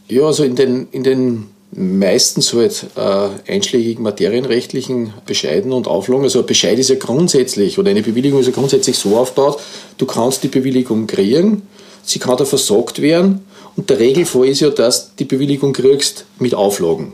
Ja, 0.08 0.24
also 0.24 0.43
in 0.43 0.56
den, 0.56 0.88
in 0.91 1.04
den 1.04 1.50
meistens 1.75 2.53
halt 2.53 2.86
äh, 2.95 3.51
einschlägigen 3.51 4.03
materienrechtlichen 4.03 5.13
Bescheiden 5.25 5.71
und 5.71 5.88
Auflagen. 5.88 6.23
Also 6.23 6.39
ein 6.39 6.45
Bescheid 6.45 6.77
ist 6.77 6.89
ja 6.89 6.95
grundsätzlich 6.95 7.79
oder 7.79 7.89
eine 7.91 8.01
Bewilligung 8.01 8.39
ist 8.39 8.47
ja 8.47 8.51
grundsätzlich 8.51 8.97
so 8.97 9.17
aufgebaut, 9.17 9.59
du 9.97 10.05
kannst 10.05 10.43
die 10.43 10.49
Bewilligung 10.49 11.07
kriegen, 11.07 11.63
sie 12.03 12.19
kann 12.19 12.38
da 12.38 12.45
versorgt 12.45 13.01
werden 13.01 13.45
und 13.75 13.89
der 13.89 13.99
Regelfall 13.99 14.47
ist 14.47 14.59
ja, 14.59 14.69
dass 14.69 15.07
du 15.07 15.12
die 15.19 15.25
Bewilligung 15.25 15.73
kriegst 15.73 16.25
mit 16.39 16.53
Auflagen. 16.53 17.13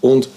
Und 0.00 0.28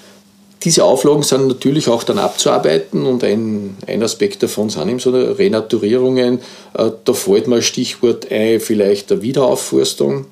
diese 0.63 0.83
Auflagen 0.83 1.23
sind 1.23 1.47
natürlich 1.47 1.87
auch 1.87 2.03
dann 2.03 2.19
abzuarbeiten 2.19 3.05
und 3.05 3.23
ein, 3.23 3.77
ein 3.87 4.03
Aspekt 4.03 4.43
davon 4.43 4.69
sind 4.69 4.89
eben 4.89 4.99
so 4.99 5.11
Renaturierungen. 5.11 6.39
Äh, 6.73 6.91
da 7.05 7.13
fällt 7.13 7.47
mal 7.47 7.61
Stichwort 7.61 8.29
ein, 8.29 8.59
vielleicht 8.59 9.09
der 9.09 9.21
Wiederaufforstung, 9.21 10.25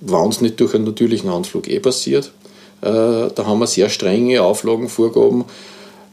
wenn 0.00 0.28
es 0.28 0.40
nicht 0.40 0.60
durch 0.60 0.74
einen 0.74 0.84
natürlichen 0.84 1.30
Anflug 1.30 1.68
eh 1.68 1.80
passiert. 1.80 2.30
Äh, 2.82 3.30
da 3.34 3.46
haben 3.46 3.58
wir 3.58 3.66
sehr 3.66 3.88
strenge 3.88 4.42
Auflagen, 4.42 4.88
Vorgaben. 4.88 5.44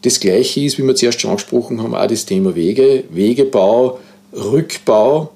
Das 0.02 0.19
Gleiche 0.19 0.62
ist, 0.62 0.78
wie 0.78 0.84
wir 0.84 0.95
zuerst 0.95 1.21
schon 1.21 1.32
angesprochen 1.32 1.82
haben, 1.82 1.95
auch 1.95 2.08
das 2.08 2.26
Thema 2.26 2.56
Wege, 2.56 3.06
Wegebau, 3.10 3.99
Rückbau 4.34 5.32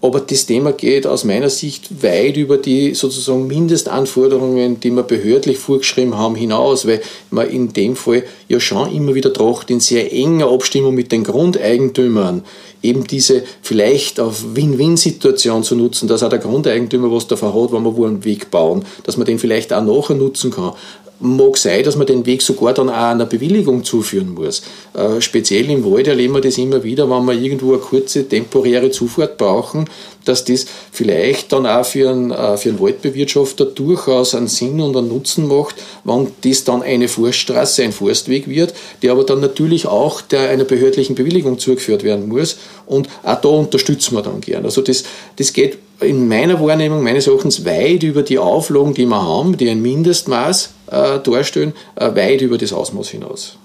aber 0.00 0.20
das 0.20 0.46
Thema 0.46 0.72
geht 0.72 1.06
aus 1.06 1.24
meiner 1.24 1.50
Sicht 1.50 2.02
weit 2.02 2.36
über 2.36 2.56
die 2.56 2.94
sozusagen 2.94 3.48
Mindestanforderungen, 3.48 4.78
die 4.78 4.90
wir 4.90 5.02
behördlich 5.02 5.58
vorgeschrieben 5.58 6.16
haben, 6.16 6.36
hinaus, 6.36 6.86
weil 6.86 7.00
man 7.30 7.50
in 7.50 7.72
dem 7.72 7.96
Fall 7.96 8.22
ja 8.48 8.60
schon 8.60 8.94
immer 8.94 9.14
wieder 9.14 9.32
tracht, 9.32 9.70
in 9.70 9.80
sehr 9.80 10.12
enger 10.12 10.50
Abstimmung 10.50 10.94
mit 10.94 11.10
den 11.10 11.24
Grundeigentümern 11.24 12.44
eben 12.80 13.08
diese 13.08 13.42
vielleicht 13.60 14.20
auf 14.20 14.54
Win-Win-Situation 14.54 15.64
zu 15.64 15.74
nutzen, 15.74 16.06
dass 16.06 16.22
auch 16.22 16.28
der 16.28 16.38
Grundeigentümer 16.38 17.10
was 17.10 17.26
davon 17.26 17.52
hat, 17.52 17.72
wenn 17.72 17.82
wir 17.82 17.96
wo 17.96 18.04
einen 18.04 18.24
Weg 18.24 18.52
bauen, 18.52 18.84
dass 19.02 19.16
man 19.16 19.26
den 19.26 19.40
vielleicht 19.40 19.72
auch 19.72 19.82
nachher 19.82 20.14
nutzen 20.14 20.52
kann 20.52 20.74
mag 21.20 21.56
sein, 21.56 21.82
dass 21.84 21.96
man 21.96 22.06
den 22.06 22.26
Weg 22.26 22.42
sogar 22.42 22.74
dann 22.74 22.88
auch 22.88 22.94
einer 22.94 23.26
Bewilligung 23.26 23.84
zuführen 23.84 24.34
muss. 24.34 24.62
Äh, 24.94 25.20
speziell 25.20 25.70
im 25.70 25.84
Wald 25.84 26.06
erleben 26.06 26.34
wir 26.34 26.40
das 26.40 26.58
immer 26.58 26.82
wieder, 26.82 27.10
wenn 27.10 27.24
wir 27.24 27.34
irgendwo 27.34 27.72
eine 27.72 27.80
kurze 27.80 28.28
temporäre 28.28 28.90
Zufahrt 28.90 29.36
brauchen, 29.36 29.86
dass 30.28 30.44
das 30.44 30.66
vielleicht 30.92 31.52
dann 31.52 31.66
auch 31.66 31.84
für 31.84 32.10
einen, 32.10 32.30
äh, 32.30 32.56
für 32.56 32.68
einen 32.68 32.80
Waldbewirtschafter 32.80 33.64
durchaus 33.64 34.34
einen 34.34 34.48
Sinn 34.48 34.80
und 34.80 34.96
einen 34.96 35.08
Nutzen 35.08 35.46
macht, 35.46 35.76
wenn 36.04 36.28
das 36.42 36.64
dann 36.64 36.82
eine 36.82 37.08
Forststraße, 37.08 37.82
ein 37.82 37.92
Forstweg 37.92 38.48
wird, 38.48 38.74
der 39.02 39.12
aber 39.12 39.24
dann 39.24 39.40
natürlich 39.40 39.86
auch 39.86 40.20
der 40.20 40.50
einer 40.50 40.64
behördlichen 40.64 41.14
Bewilligung 41.14 41.58
zugeführt 41.58 42.04
werden 42.04 42.28
muss. 42.28 42.58
Und 42.86 43.08
auch 43.22 43.40
da 43.40 43.48
unterstützen 43.48 44.14
wir 44.14 44.22
dann 44.22 44.40
gern. 44.40 44.64
Also 44.64 44.82
das, 44.82 45.04
das 45.36 45.52
geht 45.52 45.78
in 46.00 46.28
meiner 46.28 46.60
Wahrnehmung 46.60 47.02
meines 47.02 47.26
Erachtens 47.26 47.64
weit 47.64 48.02
über 48.02 48.22
die 48.22 48.38
Auflagen, 48.38 48.94
die 48.94 49.06
wir 49.06 49.22
haben, 49.22 49.56
die 49.56 49.68
ein 49.68 49.82
Mindestmaß 49.82 50.70
äh, 50.90 51.18
darstellen, 51.18 51.72
äh, 51.96 52.14
weit 52.14 52.40
über 52.40 52.58
das 52.58 52.72
Ausmaß 52.72 53.08
hinaus. 53.08 53.56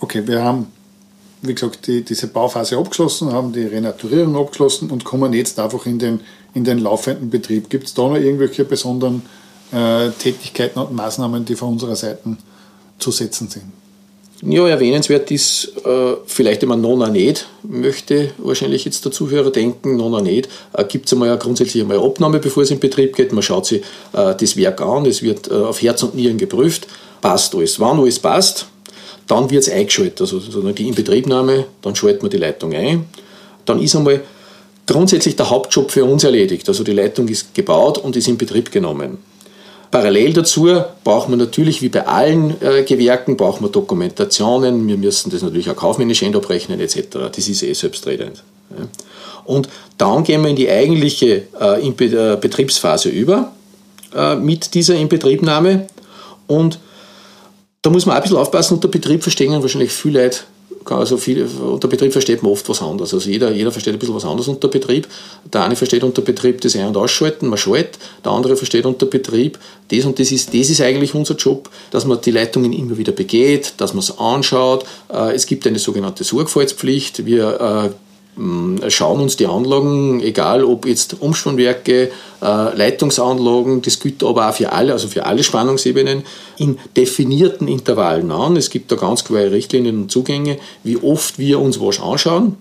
Okay, 0.00 0.22
wir 0.26 0.42
haben, 0.42 0.66
wie 1.46 1.54
gesagt, 1.54 1.86
die, 1.86 2.02
diese 2.02 2.28
Bauphase 2.28 2.76
abgeschlossen, 2.76 3.32
haben 3.32 3.52
die 3.52 3.64
Renaturierung 3.64 4.36
abgeschlossen 4.36 4.90
und 4.90 5.04
kommen 5.04 5.32
jetzt 5.32 5.58
einfach 5.58 5.86
in 5.86 5.98
den, 5.98 6.20
in 6.54 6.64
den 6.64 6.78
laufenden 6.78 7.30
Betrieb. 7.30 7.70
Gibt 7.70 7.86
es 7.86 7.94
da 7.94 8.02
noch 8.02 8.16
irgendwelche 8.16 8.64
besonderen 8.64 9.22
äh, 9.72 10.10
Tätigkeiten 10.10 10.78
und 10.78 10.92
Maßnahmen, 10.94 11.44
die 11.44 11.56
von 11.56 11.70
unserer 11.70 11.96
Seite 11.96 12.36
zu 12.98 13.10
setzen 13.10 13.48
sind? 13.48 13.64
Ja, 14.42 14.68
erwähnenswert 14.68 15.30
ist 15.30 15.72
äh, 15.86 16.14
vielleicht 16.26 16.62
immer 16.62 16.76
Nona 16.76 17.08
nicht, 17.08 17.48
möchte 17.62 18.32
wahrscheinlich 18.36 18.84
jetzt 18.84 19.02
der 19.04 19.12
Zuhörer 19.12 19.50
denken, 19.50 19.96
Nona 19.96 20.20
nicht. 20.20 20.48
Äh, 20.74 20.84
Gibt 20.84 21.06
es 21.06 21.12
einmal 21.14 21.28
ja 21.28 21.36
grundsätzlich 21.36 21.82
einmal 21.82 21.98
eine 21.98 22.06
Abnahme, 22.06 22.38
bevor 22.38 22.62
es 22.62 22.70
in 22.70 22.78
Betrieb 22.78 23.16
geht. 23.16 23.32
Man 23.32 23.42
schaut 23.42 23.64
sich 23.64 23.82
äh, 24.12 24.34
das 24.34 24.56
Werk 24.58 24.82
an, 24.82 25.06
es 25.06 25.22
wird 25.22 25.50
äh, 25.50 25.54
auf 25.54 25.80
Herz 25.80 26.02
und 26.02 26.14
Nieren 26.14 26.36
geprüft, 26.36 26.86
passt 27.22 27.54
alles. 27.54 27.80
Wann 27.80 27.98
alles 27.98 28.18
passt, 28.18 28.66
dann 29.26 29.50
wird 29.50 29.62
es 29.62 29.70
eingeschaltet, 29.70 30.20
also 30.20 30.38
die 30.72 30.88
Inbetriebnahme, 30.88 31.66
dann 31.82 31.96
schalten 31.96 32.22
wir 32.22 32.30
die 32.30 32.36
Leitung 32.36 32.72
ein. 32.74 33.06
Dann 33.64 33.82
ist 33.82 33.96
einmal 33.96 34.22
grundsätzlich 34.86 35.36
der 35.36 35.50
Hauptjob 35.50 35.90
für 35.90 36.04
uns 36.04 36.24
erledigt. 36.24 36.68
Also 36.68 36.84
die 36.84 36.92
Leitung 36.92 37.28
ist 37.28 37.54
gebaut 37.54 37.98
und 37.98 38.16
ist 38.16 38.28
in 38.28 38.38
Betrieb 38.38 38.70
genommen. 38.70 39.18
Parallel 39.90 40.32
dazu 40.32 40.68
braucht 41.04 41.28
man 41.28 41.38
natürlich, 41.38 41.80
wie 41.82 41.88
bei 41.88 42.06
allen 42.06 42.60
äh, 42.60 42.82
Gewerken, 42.82 43.36
braucht 43.36 43.60
man 43.60 43.72
Dokumentationen. 43.72 44.86
Wir 44.86 44.96
müssen 44.96 45.30
das 45.30 45.42
natürlich 45.42 45.70
auch 45.70 45.76
kaufmännisch 45.76 46.22
endabrechnen 46.22 46.80
etc. 46.80 46.98
Das 47.34 47.48
ist 47.48 47.62
eh 47.62 47.72
selbstredend. 47.72 48.42
Und 49.44 49.68
dann 49.96 50.24
gehen 50.24 50.42
wir 50.42 50.50
in 50.50 50.56
die 50.56 50.68
eigentliche 50.68 51.44
äh, 51.60 51.86
in 51.86 51.94
Be 51.94 52.06
äh, 52.06 52.36
Betriebsphase 52.36 53.08
über 53.08 53.52
äh, 54.14 54.34
mit 54.34 54.74
dieser 54.74 54.96
Inbetriebnahme. 54.96 55.86
Und 56.46 56.78
da 57.86 57.90
muss 57.90 58.04
man 58.04 58.14
auch 58.14 58.16
ein 58.16 58.22
bisschen 58.22 58.38
aufpassen. 58.38 58.74
Unter 58.74 58.88
Betrieb 58.88 59.22
verstehen 59.22 59.52
wahrscheinlich 59.62 59.92
viele 59.92 60.24
Leute 60.24 60.40
also 60.88 61.16
viel, 61.16 61.48
unter 61.60 61.88
Betrieb 61.88 62.12
versteht 62.12 62.44
man 62.44 62.52
oft 62.52 62.68
was 62.68 62.80
anderes. 62.80 63.12
Also 63.12 63.28
jeder, 63.28 63.50
jeder 63.50 63.72
versteht 63.72 63.94
ein 63.94 63.98
bisschen 63.98 64.14
was 64.14 64.24
anderes 64.24 64.46
unter 64.46 64.68
Betrieb. 64.68 65.08
Der 65.52 65.64
eine 65.64 65.74
versteht 65.74 66.04
unter 66.04 66.22
Betrieb 66.22 66.60
das 66.60 66.76
Ein- 66.76 66.86
und 66.86 66.96
Ausschalten, 66.96 67.48
man 67.48 67.58
schaltet. 67.58 67.98
Der 68.24 68.30
andere 68.30 68.56
versteht 68.56 68.86
unter 68.86 69.06
Betrieb 69.06 69.58
das 69.88 70.04
und 70.04 70.18
das 70.18 70.30
ist, 70.30 70.54
das 70.54 70.70
ist 70.70 70.80
eigentlich 70.80 71.14
unser 71.14 71.34
Job, 71.34 71.70
dass 71.90 72.04
man 72.04 72.20
die 72.20 72.30
Leitungen 72.30 72.72
immer 72.72 72.98
wieder 72.98 73.12
begeht, 73.12 73.74
dass 73.78 73.94
man 73.94 74.00
es 74.00 74.16
anschaut. 74.18 74.84
Äh, 75.12 75.34
es 75.34 75.46
gibt 75.46 75.66
eine 75.66 75.78
sogenannte 75.78 76.22
Sorgfaltspflicht. 76.22 77.26
Wir 77.26 77.92
äh, 77.92 78.05
schauen 78.88 79.20
uns 79.20 79.36
die 79.36 79.46
Anlagen, 79.46 80.20
egal 80.20 80.62
ob 80.62 80.86
jetzt 80.86 81.16
Umspannwerke, 81.20 82.10
äh, 82.42 82.76
Leitungsanlagen, 82.76 83.80
das 83.80 83.98
gilt 83.98 84.22
aber 84.22 84.50
auch 84.50 84.54
für 84.54 84.72
alle, 84.72 84.92
also 84.92 85.08
für 85.08 85.24
alle 85.24 85.42
Spannungsebenen, 85.42 86.22
in 86.58 86.78
definierten 86.96 87.66
Intervallen 87.66 88.30
an. 88.30 88.56
Es 88.56 88.68
gibt 88.68 88.92
da 88.92 88.96
ganz 88.96 89.24
klare 89.24 89.52
Richtlinien 89.52 90.02
und 90.02 90.10
Zugänge, 90.10 90.58
wie 90.84 90.98
oft 90.98 91.38
wir 91.38 91.60
uns 91.60 91.80
was 91.80 92.00
anschauen. 92.00 92.56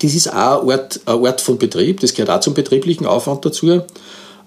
Das 0.00 0.14
ist 0.14 0.32
auch 0.32 0.64
Ort, 0.64 1.00
ein 1.06 1.14
Ort 1.16 1.40
von 1.40 1.58
Betrieb, 1.58 2.00
das 2.00 2.14
gehört 2.14 2.30
auch 2.30 2.40
zum 2.40 2.54
betrieblichen 2.54 3.06
Aufwand 3.06 3.44
dazu. 3.44 3.82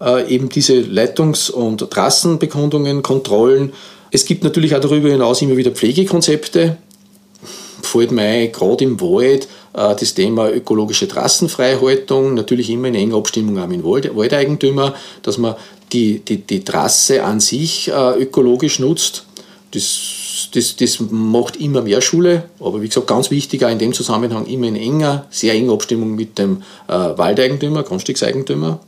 Äh, 0.02 0.34
eben 0.34 0.48
diese 0.48 0.80
Leitungs- 0.80 1.52
und 1.52 1.90
Trassenbekundungen, 1.92 3.04
Kontrollen. 3.04 3.74
Es 4.12 4.26
gibt 4.26 4.46
natürlich 4.46 4.76
auch 4.76 4.82
darüber 4.82 5.10
hinaus 5.10 5.42
immer 5.42 5.58
wieder 5.58 5.72
Pflegekonzepte. 5.72 6.78
Fällt 7.82 8.12
mir 8.12 8.48
gerade 8.48 8.84
im 8.86 9.02
Wald, 9.02 9.48
das 9.74 10.14
Thema 10.14 10.50
ökologische 10.50 11.08
Trassenfreihaltung, 11.08 12.34
natürlich 12.34 12.70
immer 12.70 12.90
in 12.90 12.96
enger 12.96 13.18
Abstimmung 13.18 13.58
auch 13.60 13.68
mit 13.68 13.84
Waldeigentümer, 13.84 14.94
dass 15.24 15.38
man 15.38 15.56
die, 15.94 16.20
die, 16.20 16.38
die 16.38 16.64
Trasse 16.64 17.24
an 17.24 17.40
sich 17.40 17.90
äh, 17.90 18.22
ökologisch 18.22 18.80
nutzt. 18.80 19.26
Das, 19.72 20.50
das, 20.54 20.76
das 20.76 21.00
macht 21.00 21.56
immer 21.56 21.82
mehr 21.82 22.02
Schule, 22.02 22.50
aber 22.60 22.82
wie 22.82 22.88
gesagt, 22.88 23.08
ganz 23.08 23.32
wichtig 23.32 23.64
auch 23.64 23.70
in 23.70 23.80
dem 23.80 23.94
Zusammenhang 23.94 24.46
immer 24.46 24.68
in 24.68 24.76
enger, 24.76 25.28
sehr 25.30 25.54
enger 25.54 25.74
Abstimmung 25.74 26.16
mit 26.16 26.38
dem 26.38 26.64
äh, 26.88 26.92
Waldeigentümer, 26.92 27.84
Grundstückseigentümer. 27.84 28.80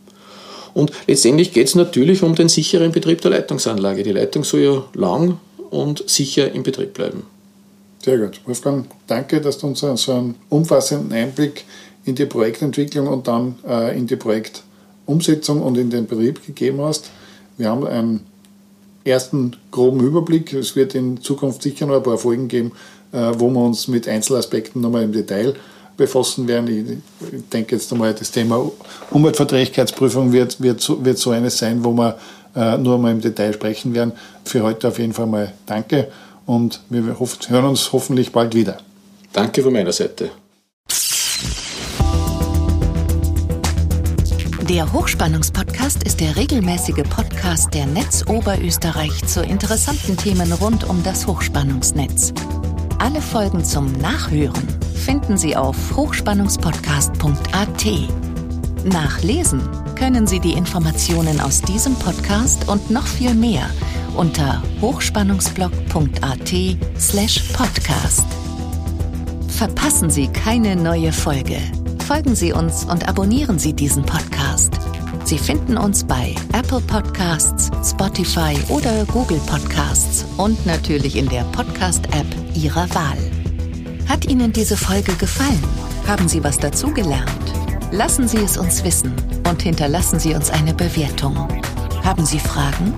Und 0.73 0.91
letztendlich 1.07 1.53
geht 1.53 1.67
es 1.67 1.75
natürlich 1.75 2.23
um 2.23 2.35
den 2.35 2.49
sicheren 2.49 2.91
Betrieb 2.91 3.21
der 3.21 3.31
Leitungsanlage. 3.31 4.03
Die 4.03 4.11
Leitung 4.11 4.43
soll 4.43 4.59
ja 4.61 4.83
lang 4.93 5.37
und 5.69 6.03
sicher 6.09 6.51
im 6.51 6.63
Betrieb 6.63 6.93
bleiben. 6.93 7.23
Sehr 8.03 8.17
gut. 8.17 8.41
Wolfgang, 8.45 8.85
danke, 9.07 9.39
dass 9.39 9.57
du 9.57 9.67
uns 9.67 9.79
so 9.79 9.87
einen 9.87 10.35
umfassenden 10.49 11.17
Einblick 11.17 11.63
in 12.03 12.15
die 12.15 12.25
Projektentwicklung 12.25 13.07
und 13.07 13.27
dann 13.27 13.55
äh, 13.65 13.97
in 13.97 14.07
die 14.07 14.17
Projektumsetzung 14.17 15.61
und 15.61 15.77
in 15.77 15.89
den 15.89 16.05
Betrieb 16.05 16.45
gegeben 16.45 16.81
hast. 16.81 17.09
Wir 17.57 17.69
haben 17.69 17.87
einen 17.87 18.25
ersten 19.05 19.55
groben 19.71 20.01
Überblick. 20.01 20.51
Es 20.51 20.75
wird 20.75 20.95
in 20.95 21.21
Zukunft 21.21 21.61
sicher 21.61 21.85
noch 21.85 21.95
ein 21.95 22.03
paar 22.03 22.17
Folgen 22.17 22.49
geben, 22.49 22.73
äh, 23.13 23.31
wo 23.37 23.49
wir 23.49 23.61
uns 23.61 23.87
mit 23.87 24.05
Einzelaspekten 24.05 24.81
nochmal 24.81 25.03
im 25.03 25.13
Detail 25.13 25.55
befassen 25.95 26.45
werden. 26.47 27.01
Ich 27.21 27.49
denke 27.53 27.75
jetzt 27.75 27.89
einmal, 27.93 28.13
das 28.13 28.31
Thema 28.31 28.69
Umweltverträglichkeitsprüfung 29.11 30.33
wird, 30.33 30.61
wird, 30.61 30.81
so, 30.81 31.05
wird 31.05 31.19
so 31.19 31.29
eines 31.29 31.57
sein, 31.57 31.81
wo 31.85 31.93
wir 31.93 32.17
äh, 32.53 32.77
nur 32.77 32.97
mal 32.97 33.13
im 33.13 33.21
Detail 33.21 33.53
sprechen 33.53 33.93
werden. 33.93 34.11
Für 34.43 34.63
heute 34.63 34.89
auf 34.89 34.99
jeden 34.99 35.13
Fall 35.13 35.27
mal 35.27 35.53
danke 35.65 36.09
und 36.45 36.81
wir 36.89 37.03
hören 37.47 37.65
uns 37.65 37.93
hoffentlich 37.93 38.31
bald 38.31 38.55
wieder. 38.55 38.77
Danke 39.31 39.63
von 39.63 39.73
meiner 39.73 39.91
Seite. 39.91 40.31
Der 44.69 44.93
Hochspannungspodcast 44.93 46.03
ist 46.03 46.21
der 46.21 46.35
regelmäßige 46.37 47.03
Podcast 47.09 47.73
der 47.73 47.85
Netz 47.85 48.25
Oberösterreich 48.27 49.25
zu 49.25 49.43
interessanten 49.43 50.15
Themen 50.15 50.53
rund 50.53 50.85
um 50.89 51.03
das 51.03 51.27
Hochspannungsnetz. 51.27 52.33
Alle 52.97 53.21
Folgen 53.21 53.65
zum 53.65 53.91
Nachhören 53.91 54.67
finden 54.95 55.37
Sie 55.37 55.57
auf 55.57 55.95
hochspannungspodcast.at. 55.95 57.85
Nachlesen 58.85 59.61
können 59.95 60.27
Sie 60.27 60.39
die 60.39 60.53
Informationen 60.53 61.41
aus 61.41 61.61
diesem 61.61 61.95
Podcast 61.95 62.69
und 62.69 62.89
noch 62.89 63.05
viel 63.05 63.33
mehr 63.33 63.69
unter 64.15 64.61
hochspannungsblog.at 64.81 66.53
slash 66.99 67.39
podcast. 67.53 68.25
Verpassen 69.47 70.09
Sie 70.09 70.27
keine 70.27 70.75
neue 70.75 71.11
Folge. 71.11 71.57
Folgen 72.07 72.35
Sie 72.35 72.53
uns 72.53 72.83
und 72.85 73.07
abonnieren 73.07 73.59
Sie 73.59 73.73
diesen 73.73 74.03
Podcast. 74.03 74.73
Sie 75.25 75.37
finden 75.37 75.77
uns 75.77 76.03
bei 76.03 76.35
Apple 76.51 76.81
Podcasts, 76.81 77.71
Spotify 77.89 78.57
oder 78.67 79.05
Google 79.05 79.39
Podcasts 79.45 80.25
und 80.37 80.65
natürlich 80.65 81.15
in 81.15 81.29
der 81.29 81.43
Podcast-App 81.45 82.25
Ihrer 82.55 82.89
Wahl. 82.93 83.17
Hat 84.09 84.25
Ihnen 84.25 84.51
diese 84.51 84.75
Folge 84.75 85.13
gefallen? 85.13 85.63
Haben 86.07 86.27
Sie 86.27 86.43
was 86.43 86.57
dazugelernt? 86.57 87.29
Lassen 87.91 88.27
Sie 88.27 88.37
es 88.37 88.57
uns 88.57 88.83
wissen 88.83 89.13
und 89.49 89.61
hinterlassen 89.61 90.19
Sie 90.19 90.33
uns 90.35 90.49
eine 90.49 90.73
Bewertung. 90.73 91.47
Haben 92.03 92.25
Sie 92.25 92.39
Fragen? 92.39 92.93